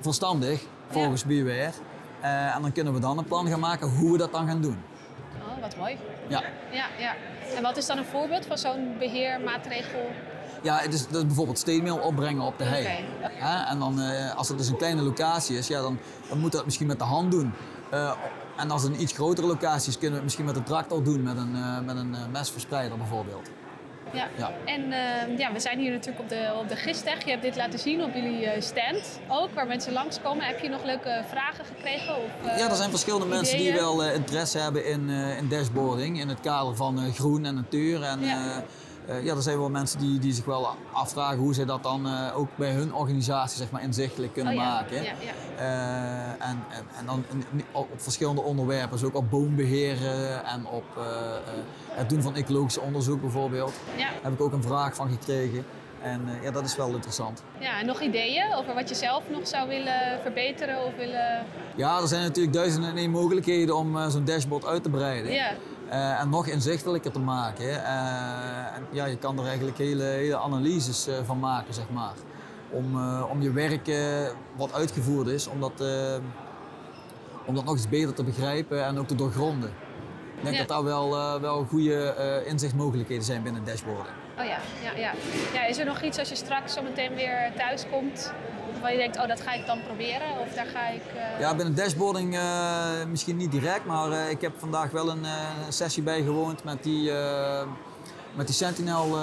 verstandig 0.00 0.60
volgens. 0.90 1.24
Eh, 2.22 2.54
en 2.56 2.62
dan 2.62 2.72
kunnen 2.72 2.92
we 2.92 3.00
dan 3.00 3.18
een 3.18 3.24
plan 3.24 3.46
gaan 3.48 3.60
maken 3.60 3.88
hoe 3.88 4.12
we 4.12 4.18
dat 4.18 4.32
dan 4.32 4.46
gaan 4.46 4.60
doen. 4.60 4.76
Mooi. 5.82 5.98
Ja. 6.28 6.42
Ja, 6.70 6.86
ja. 6.98 7.14
En 7.56 7.62
wat 7.62 7.76
is 7.76 7.86
dan 7.86 7.98
een 7.98 8.04
voorbeeld 8.04 8.46
van 8.46 8.58
zo'n 8.58 8.94
beheermaatregel? 8.98 10.10
Ja, 10.62 10.78
het 10.78 10.94
is, 10.94 11.08
dat 11.08 11.20
is 11.20 11.26
bijvoorbeeld 11.26 11.58
steenmeel 11.58 11.98
opbrengen 11.98 12.42
op 12.42 12.58
de 12.58 12.64
hei. 12.64 13.04
Ja, 13.38 13.68
en 13.68 13.78
dan, 13.78 14.00
eh, 14.00 14.36
als 14.36 14.48
het 14.48 14.58
dus 14.58 14.68
een 14.68 14.76
kleine 14.76 15.02
locatie 15.02 15.56
is, 15.56 15.66
ja, 15.66 15.80
dan, 15.80 15.98
dan 16.28 16.38
moet 16.38 16.52
dat 16.52 16.64
misschien 16.64 16.86
met 16.86 16.98
de 16.98 17.04
hand 17.04 17.30
doen. 17.30 17.52
Eh, 17.90 18.12
en 18.56 18.70
als 18.70 18.82
het 18.82 18.92
een 18.92 19.02
iets 19.02 19.12
grotere 19.12 19.46
locatie 19.46 19.88
is, 19.88 19.98
kunnen 19.98 20.10
we 20.10 20.14
het 20.14 20.24
misschien 20.24 20.44
met 20.44 20.56
een 20.56 20.62
tractor 20.62 21.04
doen, 21.04 21.22
met 21.22 21.36
een, 21.36 21.54
eh, 21.56 21.80
met 21.80 21.96
een 21.96 22.16
mesverspreider 22.32 22.98
bijvoorbeeld. 22.98 23.50
Ja. 24.12 24.28
Ja. 24.36 24.50
En 24.64 24.92
eh, 24.92 25.38
ja, 25.38 25.52
we 25.52 25.60
zijn 25.60 25.78
hier 25.78 25.90
natuurlijk 25.90 26.20
op 26.22 26.28
de, 26.28 26.52
op 26.60 26.68
de 26.68 26.76
Gistech. 26.76 27.24
Je 27.24 27.30
hebt 27.30 27.42
dit 27.42 27.56
laten 27.56 27.78
zien 27.78 28.02
op 28.02 28.14
jullie 28.14 28.46
eh, 28.46 28.60
stand 28.62 29.20
ook, 29.28 29.50
waar 29.54 29.66
mensen 29.66 29.92
langskomen. 29.92 30.44
Heb 30.46 30.60
je 30.60 30.68
nog 30.68 30.84
leuke 30.84 31.22
vragen 31.28 31.64
gekregen? 31.64 32.14
Of, 32.16 32.48
eh, 32.50 32.58
Ja, 32.58 32.68
er 32.70 32.76
zijn 32.76 32.90
verschillende 32.90 33.26
mensen 33.26 33.58
die 33.58 33.72
wel 33.72 34.04
eh, 34.04 34.14
interesse 34.14 34.58
hebben 34.58 34.86
in, 34.86 35.10
eh, 35.10 35.36
in 35.38 35.48
dashboarding, 35.48 36.20
in 36.20 36.28
het 36.28 36.40
kader 36.40 36.76
van 36.76 36.98
eh, 36.98 37.12
groen 37.14 37.44
en 37.44 37.54
natuur. 37.54 38.02
En, 38.02 38.20
Ja. 38.20 38.62
Eh, 39.06 39.24
ja, 39.24 39.34
er 39.34 39.42
zijn 39.42 39.58
wel 39.58 39.70
mensen 39.70 39.98
die, 39.98 40.18
die 40.18 40.32
zich 40.32 40.44
wel 40.44 40.68
afvragen 40.92 41.38
hoe 41.38 41.54
zij 41.54 41.64
dat 41.64 41.82
dan 41.82 42.06
eh, 42.06 42.38
ook 42.38 42.48
bij 42.56 42.70
hun 42.70 42.94
organisatie 42.94 43.56
zeg 43.58 43.70
maar, 43.70 43.82
inzichtelijk 43.82 44.32
kunnen 44.32 44.52
Oh 44.52 44.58
ja, 44.58 44.64
maken. 44.68 45.02
ja, 45.02 45.12
ja. 45.20 45.32
Eh, 45.56 46.48
en, 46.48 46.64
en, 46.70 46.84
en 46.98 47.06
dan 47.06 47.24
in- 47.30 47.64
op, 47.72 47.88
verschillende 47.96 48.40
onderwerpen, 48.42 48.90
dus 48.90 49.04
ook 49.06 49.14
op 49.16 49.30
boombeheer 49.30 49.96
eh, 50.06 50.52
en 50.52 50.66
op 50.66 50.84
het 51.90 52.08
doen 52.08 52.22
van 52.22 52.34
ecologisch 52.34 52.78
onderzoek 52.78 53.20
bijvoorbeeld. 53.20 53.72
Daar 53.96 54.12
heb 54.22 54.32
ik 54.32 54.40
ook 54.40 54.52
een 54.52 54.62
vraag 54.62 54.94
van 54.94 55.10
gekregen. 55.10 55.64
En 56.02 56.20
ja, 56.42 56.50
dat 56.50 56.64
is 56.64 56.76
wel 56.76 56.88
interessant. 56.94 57.42
ja, 57.58 57.80
en 57.80 57.86
nog 57.86 58.00
ideeën 58.00 58.54
over 58.54 58.74
wat 58.74 58.88
je 58.88 58.94
zelf 58.94 59.22
nog 59.30 59.46
zou 59.48 59.68
willen 59.68 60.20
verbeteren 60.22 60.84
of 60.84 60.94
willen... 60.96 61.44
Ja, 61.76 62.00
er 62.00 62.08
zijn 62.08 62.22
natuurlijk 62.22 62.54
duizenden 62.54 62.90
en 62.90 62.96
één 62.96 63.10
mogelijkheden 63.10 63.76
om 63.76 64.10
zo'n 64.10 64.24
dashboard 64.24 64.66
uit 64.66 64.82
te 64.82 64.88
breiden. 64.90 65.32
Ja. 65.32 65.50
Eh, 65.92 66.20
en 66.20 66.28
nog 66.28 66.46
inzichtelijker 66.46 67.12
te 67.12 67.18
maken. 67.18 67.84
Eh, 67.84 68.76
en 68.76 68.86
ja, 68.90 69.04
je 69.04 69.16
kan 69.16 69.38
er 69.38 69.46
eigenlijk 69.46 69.78
hele, 69.78 70.02
hele 70.02 70.36
analyses 70.36 71.06
eh, 71.06 71.14
van 71.24 71.38
maken, 71.38 71.74
zeg 71.74 71.90
maar. 71.90 72.12
Om, 72.70 73.18
om 73.22 73.42
je 73.42 73.52
werk 73.52 73.90
wat 74.56 74.72
uitgevoerd 74.72 75.26
is, 75.26 75.46
om 75.46 75.60
dat, 75.60 75.84
om 77.46 77.54
dat 77.54 77.64
nog 77.64 77.74
eens 77.74 77.88
beter 77.88 78.14
te 78.14 78.24
begrijpen 78.24 78.84
en 78.84 78.98
ook 78.98 79.06
te 79.06 79.14
doorgronden. 79.14 79.68
Ik 80.36 80.42
denk 80.42 80.54
Ja. 80.54 80.58
dat 80.58 80.68
daar 80.68 80.84
wel, 80.84 81.40
wel 81.40 81.64
goede 81.64 82.14
inzichtmogelijkheden 82.46 83.24
zijn 83.24 83.42
binnen 83.42 83.64
dashboarden. 83.64 84.12
Oh 84.38 84.44
ja, 84.44 84.58
ja, 84.82 84.96
ja. 84.96 85.12
ja, 85.52 85.66
is 85.66 85.78
er 85.78 85.84
nog 85.84 86.02
iets 86.02 86.18
als 86.18 86.28
je 86.28 86.36
straks 86.36 86.72
zo 86.72 86.82
meteen 86.82 87.14
weer 87.14 87.52
thuis 87.56 87.84
komt... 87.90 88.32
waar 88.80 88.92
je 88.92 88.98
denkt, 88.98 89.18
oh, 89.18 89.28
dat 89.28 89.40
ga 89.40 89.52
ik 89.52 89.66
dan 89.66 89.78
proberen? 89.86 90.38
Of 90.40 90.54
daar 90.54 90.66
ga 90.66 90.88
ik... 90.88 91.02
eh, 91.16 91.40
Ja, 91.40 91.54
binnen 91.54 91.74
dashboarding 91.74 92.34
eh, 92.36 93.04
misschien 93.08 93.36
niet 93.36 93.50
direct, 93.50 93.84
maar 93.84 94.10
eh, 94.12 94.30
ik 94.30 94.40
heb 94.40 94.52
vandaag 94.58 94.90
wel 94.90 95.10
een 95.10 95.26
sessie 95.68 96.02
bijgewoond 96.02 96.64
met 96.64 96.82
die, 96.82 97.12
met 98.34 98.46
die 98.46 98.56
Sentinel 98.56 99.16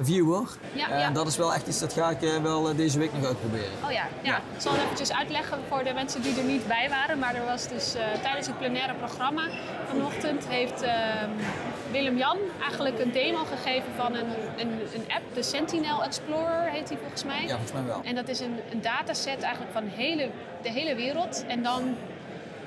viewer. 0.00 0.48
Ja, 0.72 0.90
en 0.90 0.98
ja. 0.98 1.10
dat 1.10 1.26
is 1.26 1.36
wel 1.36 1.54
echt 1.54 1.66
iets 1.66 1.78
dat 1.78 1.92
ga 1.92 2.10
ik 2.10 2.22
eh, 2.22 2.36
wel 2.42 2.68
eh, 2.68 2.76
deze 2.76 2.98
week 2.98 3.12
nog 3.12 3.24
uitproberen. 3.24 3.70
Oh 3.84 3.90
ja, 3.90 4.06
ja. 4.22 4.36
ik 4.36 4.60
zal 4.60 4.72
het 4.72 4.82
eventjes 4.82 5.12
uitleggen 5.12 5.58
voor 5.68 5.84
de 5.84 5.92
mensen 5.92 6.22
die 6.22 6.38
er 6.38 6.44
niet 6.44 6.66
bij 6.66 6.88
waren. 6.88 7.18
Maar 7.18 7.34
er 7.34 7.44
was 7.44 7.68
dus 7.68 7.94
eh, 7.94 8.02
tijdens 8.22 8.46
het 8.46 8.58
plenaire 8.58 8.94
programma 8.94 9.42
vanochtend 9.88 10.48
heeft 10.48 10.82
ehm, 10.82 11.30
Willem-Jan 11.90 12.38
eigenlijk 12.60 12.98
een 12.98 13.12
demo 13.12 13.44
gegeven 13.44 13.92
van 13.96 14.14
een, 14.14 14.30
een, 14.56 14.70
een 14.70 15.04
app, 15.08 15.34
de 15.34 15.42
Sentinel 15.42 16.04
Explorer 16.04 16.70
heet 16.70 16.88
die 16.88 16.98
volgens 16.98 17.24
mij. 17.24 17.42
Ja, 17.42 17.48
volgens 17.48 17.72
mij 17.72 17.84
wel. 17.84 18.00
En 18.04 18.14
dat 18.14 18.28
is 18.28 18.40
een, 18.40 18.56
een 18.70 18.82
dataset 18.82 19.42
eigenlijk 19.42 19.72
van 19.72 19.84
hele, 19.86 20.30
de 20.62 20.70
hele 20.70 20.94
wereld. 20.94 21.44
En 21.46 21.62
dan 21.62 21.96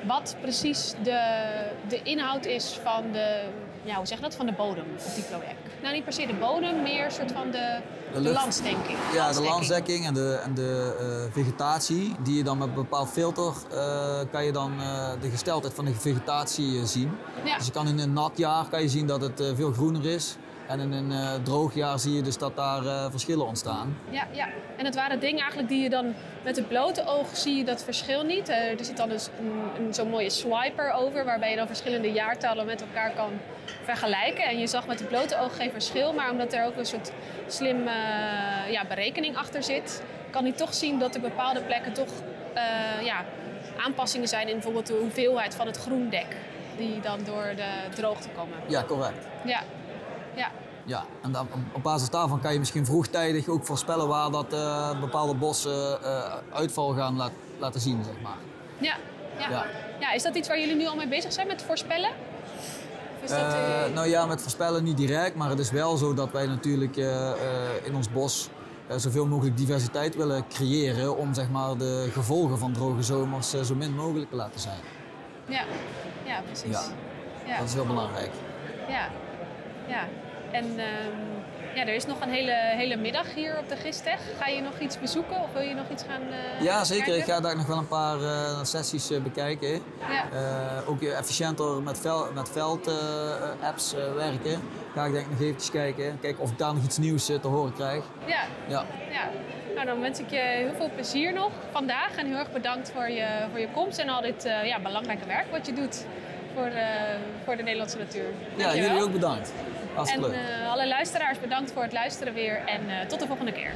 wat 0.08 0.36
precies 0.42 0.94
de, 1.04 1.22
de 1.88 2.00
inhoud 2.04 2.46
is 2.46 2.80
van 2.84 3.12
de, 3.12 3.44
ja, 3.84 3.96
hoe 3.96 4.06
zeg 4.06 4.18
je 4.18 4.24
dat, 4.24 4.36
van 4.36 4.46
de 4.46 4.54
bodem 4.54 4.86
op 5.06 5.16
die 5.16 5.24
plek. 5.24 5.56
Nou, 5.82 5.94
niet 5.94 6.04
per 6.04 6.14
se 6.14 6.26
de 6.26 6.34
bodem, 6.34 6.82
meer 6.82 7.06
een 7.06 7.12
soort 7.12 7.32
van 7.32 7.52
de, 7.52 7.80
de, 8.14 8.22
lucht. 8.22 8.36
landsdekking. 8.36 8.98
Ja, 9.14 9.34
de 9.34 9.42
landsdekking 9.42 10.06
en 10.06 10.14
de, 10.14 10.40
en 10.44 10.54
de 10.54 10.96
eh, 11.00 11.34
vegetatie, 11.34 12.16
die 12.24 12.38
je 12.38 12.44
dan 12.44 12.58
met 12.58 12.68
een 12.68 12.74
bepaald 12.74 13.10
filter 13.10 13.54
eh, 13.72 14.20
kan 14.32 14.46
je 14.46 14.52
dan 14.52 14.72
eh, 14.82 15.10
de 15.22 15.30
gesteldheid 15.30 15.74
van 15.74 15.86
de 15.86 15.94
vegetatie 15.94 16.86
zien. 16.86 17.12
Ja. 17.46 17.58
Dus 17.58 17.66
je 17.66 17.72
kan 17.72 17.88
in 17.88 18.00
een 18.00 18.14
nat 18.14 18.38
jaar 18.38 18.66
kan 18.70 18.82
je 18.82 18.90
zien 18.90 19.08
dat 19.08 19.22
het 19.22 19.44
veel 19.56 19.72
groener 19.72 20.06
is. 20.06 20.38
En 20.72 20.80
in 20.80 20.92
een 20.92 21.12
eh, 21.12 21.34
droog 21.44 21.74
jaar 21.74 22.00
zie 22.00 22.16
je 22.16 22.22
dus 22.22 22.38
dat 22.38 22.56
daar 22.56 22.86
eh, 22.86 23.06
verschillen 23.10 23.46
ontstaan. 23.46 23.98
Ja, 24.10 24.28
ja, 24.32 24.48
en 24.78 24.86
het 24.86 24.96
waren 24.96 25.20
dingen 25.20 25.40
eigenlijk 25.40 25.70
die 25.70 25.84
je 25.84 25.90
dan 25.90 26.14
met 26.44 26.56
het 26.56 26.68
blote 26.68 27.06
oog 27.06 27.38
zie 27.38 27.56
je 27.56 27.64
dat 27.64 27.84
verschil 27.84 28.24
niet. 28.24 28.50
Eh, 28.50 28.80
er 28.80 28.86
zit 28.86 28.98
dan 28.98 29.10
dus 29.10 29.30
een, 29.40 29.84
een 29.86 29.94
zo'n 29.94 30.10
mooie 30.10 30.30
swiper 30.30 30.92
over, 30.92 31.26
waarbij 31.26 31.50
je 31.50 31.56
dan 31.56 31.68
verschillende 31.68 32.12
jaartallen 32.12 32.66
met 32.66 32.82
elkaar 32.82 33.12
kan 33.12 33.30
vergelijken. 33.84 34.44
En 34.44 34.60
je 34.60 34.68
zag 34.68 34.88
met 34.88 35.00
het 35.00 35.08
blote 35.08 35.40
oog 35.40 35.56
geen 35.56 35.72
verschil, 35.72 36.14
maar 36.14 36.32
omdat 36.32 36.54
er 36.54 36.66
ook 36.66 36.78
een 36.78 36.86
soort 36.86 37.12
slim 37.48 37.84
ja, 38.70 38.86
berekening 38.88 39.38
achter 39.38 39.64
zit, 39.64 40.04
kan 40.30 40.44
hij 40.44 40.54
toch 40.54 40.74
zien 40.74 41.00
dat 41.00 41.16
er 41.16 41.22
bepaalde 41.22 41.62
plekken 41.62 41.94
toch 41.94 42.10
ja, 43.04 43.26
aanpassingen 43.78 44.28
zijn 44.28 44.48
in 44.48 44.54
bijvoorbeeld 44.54 44.88
de 44.88 44.98
hoeveelheid 45.02 45.56
van 45.56 45.68
het 45.68 45.78
groendek. 45.78 46.36
Die 46.78 47.00
dan 47.00 47.20
door 47.24 47.54
de 47.56 47.96
droogte 47.96 48.30
komen. 48.30 48.58
Ja, 48.68 48.84
correct. 48.84 49.28
Ja, 49.46 49.62
ja, 50.36 50.52
Ja, 50.86 51.04
en 51.22 51.32
dan, 51.32 51.48
op- 51.74 51.84
basis 51.84 52.10
daarvan 52.10 52.40
kan 52.42 52.54
je 52.54 52.60
misschien 52.60 52.86
vroegtijdig 52.86 53.48
ook 53.48 53.66
voorspellen 53.66 54.08
waar 54.08 54.32
dat 54.32 54.54
eh, 54.54 55.00
bepaalde 55.00 55.34
bossen 55.36 56.04
eh, 56.04 56.34
uitval 56.54 56.94
gaan 56.94 57.16
laat- 57.18 57.32
laten 57.60 57.82
zien, 57.82 58.04
zeg 58.04 58.14
maar. 58.24 58.38
ja, 58.78 58.96
ja. 59.38 59.50
Ja. 59.50 59.66
ja. 60.00 60.12
Is 60.12 60.24
dat 60.24 60.36
iets 60.36 60.48
waar 60.48 60.60
jullie 60.60 60.76
nu 60.76 60.88
al 60.88 60.96
mee 60.96 61.08
bezig 61.08 61.32
zijn 61.34 61.48
met 61.48 61.64
voorspellen? 61.64 62.10
Of 63.18 63.24
is 63.24 63.30
dat, 63.30 63.40
eh, 63.40 63.94
nou 63.94 64.08
ja, 64.08 64.26
met 64.26 64.42
voorspellen 64.42 64.84
niet 64.84 64.98
direct, 64.98 65.36
maar 65.36 65.50
het 65.50 65.60
is 65.60 65.72
wel 65.72 65.98
zo 65.98 66.14
dat 66.14 66.32
wij 66.32 66.46
natuurlijk 66.46 66.96
in 67.84 67.96
ons 67.96 68.12
bos 68.12 68.50
zoveel 68.96 69.26
mogelijk 69.28 69.58
diversiteit 69.58 70.16
willen 70.16 70.48
creëren 70.48 71.18
om 71.18 71.34
zeg 71.34 71.50
maar, 71.50 71.78
de 71.78 72.10
gevolgen 72.14 72.58
van 72.58 72.72
droge 72.74 73.04
zomers 73.04 73.50
zo 73.50 73.76
min 73.76 73.96
mogelijk 73.96 74.30
te 74.30 74.36
laten 74.36 74.60
zijn. 74.60 74.80
Ja, 75.46 75.62
ja 76.26 76.42
precies. 76.46 76.70
Ja. 76.72 76.82
Ja. 77.48 77.58
Dat 77.58 77.68
is 77.68 77.74
heel 77.74 77.86
belangrijk. 77.86 78.32
Ja, 78.90 79.08
ja. 79.92 80.08
En 80.52 80.66
ehm, 80.80 81.32
ja, 81.76 81.82
er 81.82 81.96
is 81.96 82.06
nog 82.06 82.22
een 82.22 82.30
hele, 82.30 82.52
hele 82.52 82.96
middag 82.96 83.34
hier 83.34 83.58
op 83.58 83.70
de 83.70 83.76
Gistech. 83.76 84.20
Ga 84.40 84.48
je 84.48 84.62
nog 84.62 84.80
iets 84.80 85.00
bezoeken 85.00 85.36
of 85.36 85.54
wil 85.54 85.62
je 85.62 85.74
nog 85.74 85.90
iets 85.90 86.04
gaan 86.04 86.22
eh, 86.22 86.64
Ja, 86.64 86.84
zeker. 86.84 87.18
Ik 87.18 87.24
ga 87.24 87.40
daar 87.40 87.56
nog 87.56 87.68
wel 87.68 87.78
een 87.78 87.88
paar 87.88 88.22
eh, 88.22 88.64
sessies 88.64 89.12
eh, 89.12 89.22
bekijken. 89.22 89.82
Ja. 90.10 90.26
Ook 90.88 91.02
efficiënter 91.02 91.84
met, 91.84 92.00
vel, 92.00 92.32
met 92.34 92.50
veld-apps 92.50 93.94
werken. 94.16 94.62
Ga 94.94 95.06
ik 95.06 95.12
denk 95.12 95.26
ik 95.26 95.32
nog 95.32 95.42
eventjes 95.42 95.72
kijken. 95.72 96.20
Kijken 96.20 96.44
of 96.44 96.52
ik 96.52 96.58
daar 96.58 96.74
nog 96.74 96.84
iets 96.84 96.98
nieuws 96.98 97.26
te 97.26 97.48
horen 97.48 97.74
krijg. 97.74 98.04
Ja, 98.26 98.44
Ja. 98.68 98.86
ja. 99.12 99.30
Nou, 99.76 99.86
dan 99.86 100.02
wens 100.02 100.20
ik 100.20 100.30
je 100.30 100.38
heel 100.38 100.74
veel 100.78 100.90
plezier 100.96 101.34
nog 101.34 101.52
vandaag. 101.72 102.16
En 102.16 102.26
heel 102.26 102.38
erg 102.38 102.52
bedankt 102.52 102.92
voor 102.92 103.10
je, 103.10 103.28
voor 103.50 103.60
je 103.60 103.68
komst 103.74 104.00
en 104.00 104.10
al 104.10 104.22
dit 104.22 104.44
ja, 104.64 104.80
belangrijke 104.80 105.26
werk 105.26 105.52
wat 105.52 105.66
je 105.66 105.74
doet 105.74 106.06
voor, 106.56 106.66
eh, 106.66 106.86
voor 107.44 107.56
de 107.58 107.64
Nederlandse 107.64 107.98
natuur. 107.98 108.26
ja, 108.56 108.76
jullie 108.76 109.02
ook 109.02 109.12
bedankt. 109.12 109.54
En 110.06 110.34
eh, 110.34 110.72
alle 110.72 110.88
luisteraars 110.88 111.40
bedankt 111.40 111.72
voor 111.72 111.84
het 111.84 111.94
luisteren 111.94 112.34
weer. 112.34 112.56
En 112.66 112.90
eh, 112.90 113.08
tot 113.08 113.20
de 113.20 113.28
volgende 113.28 113.52
keer. 113.52 113.72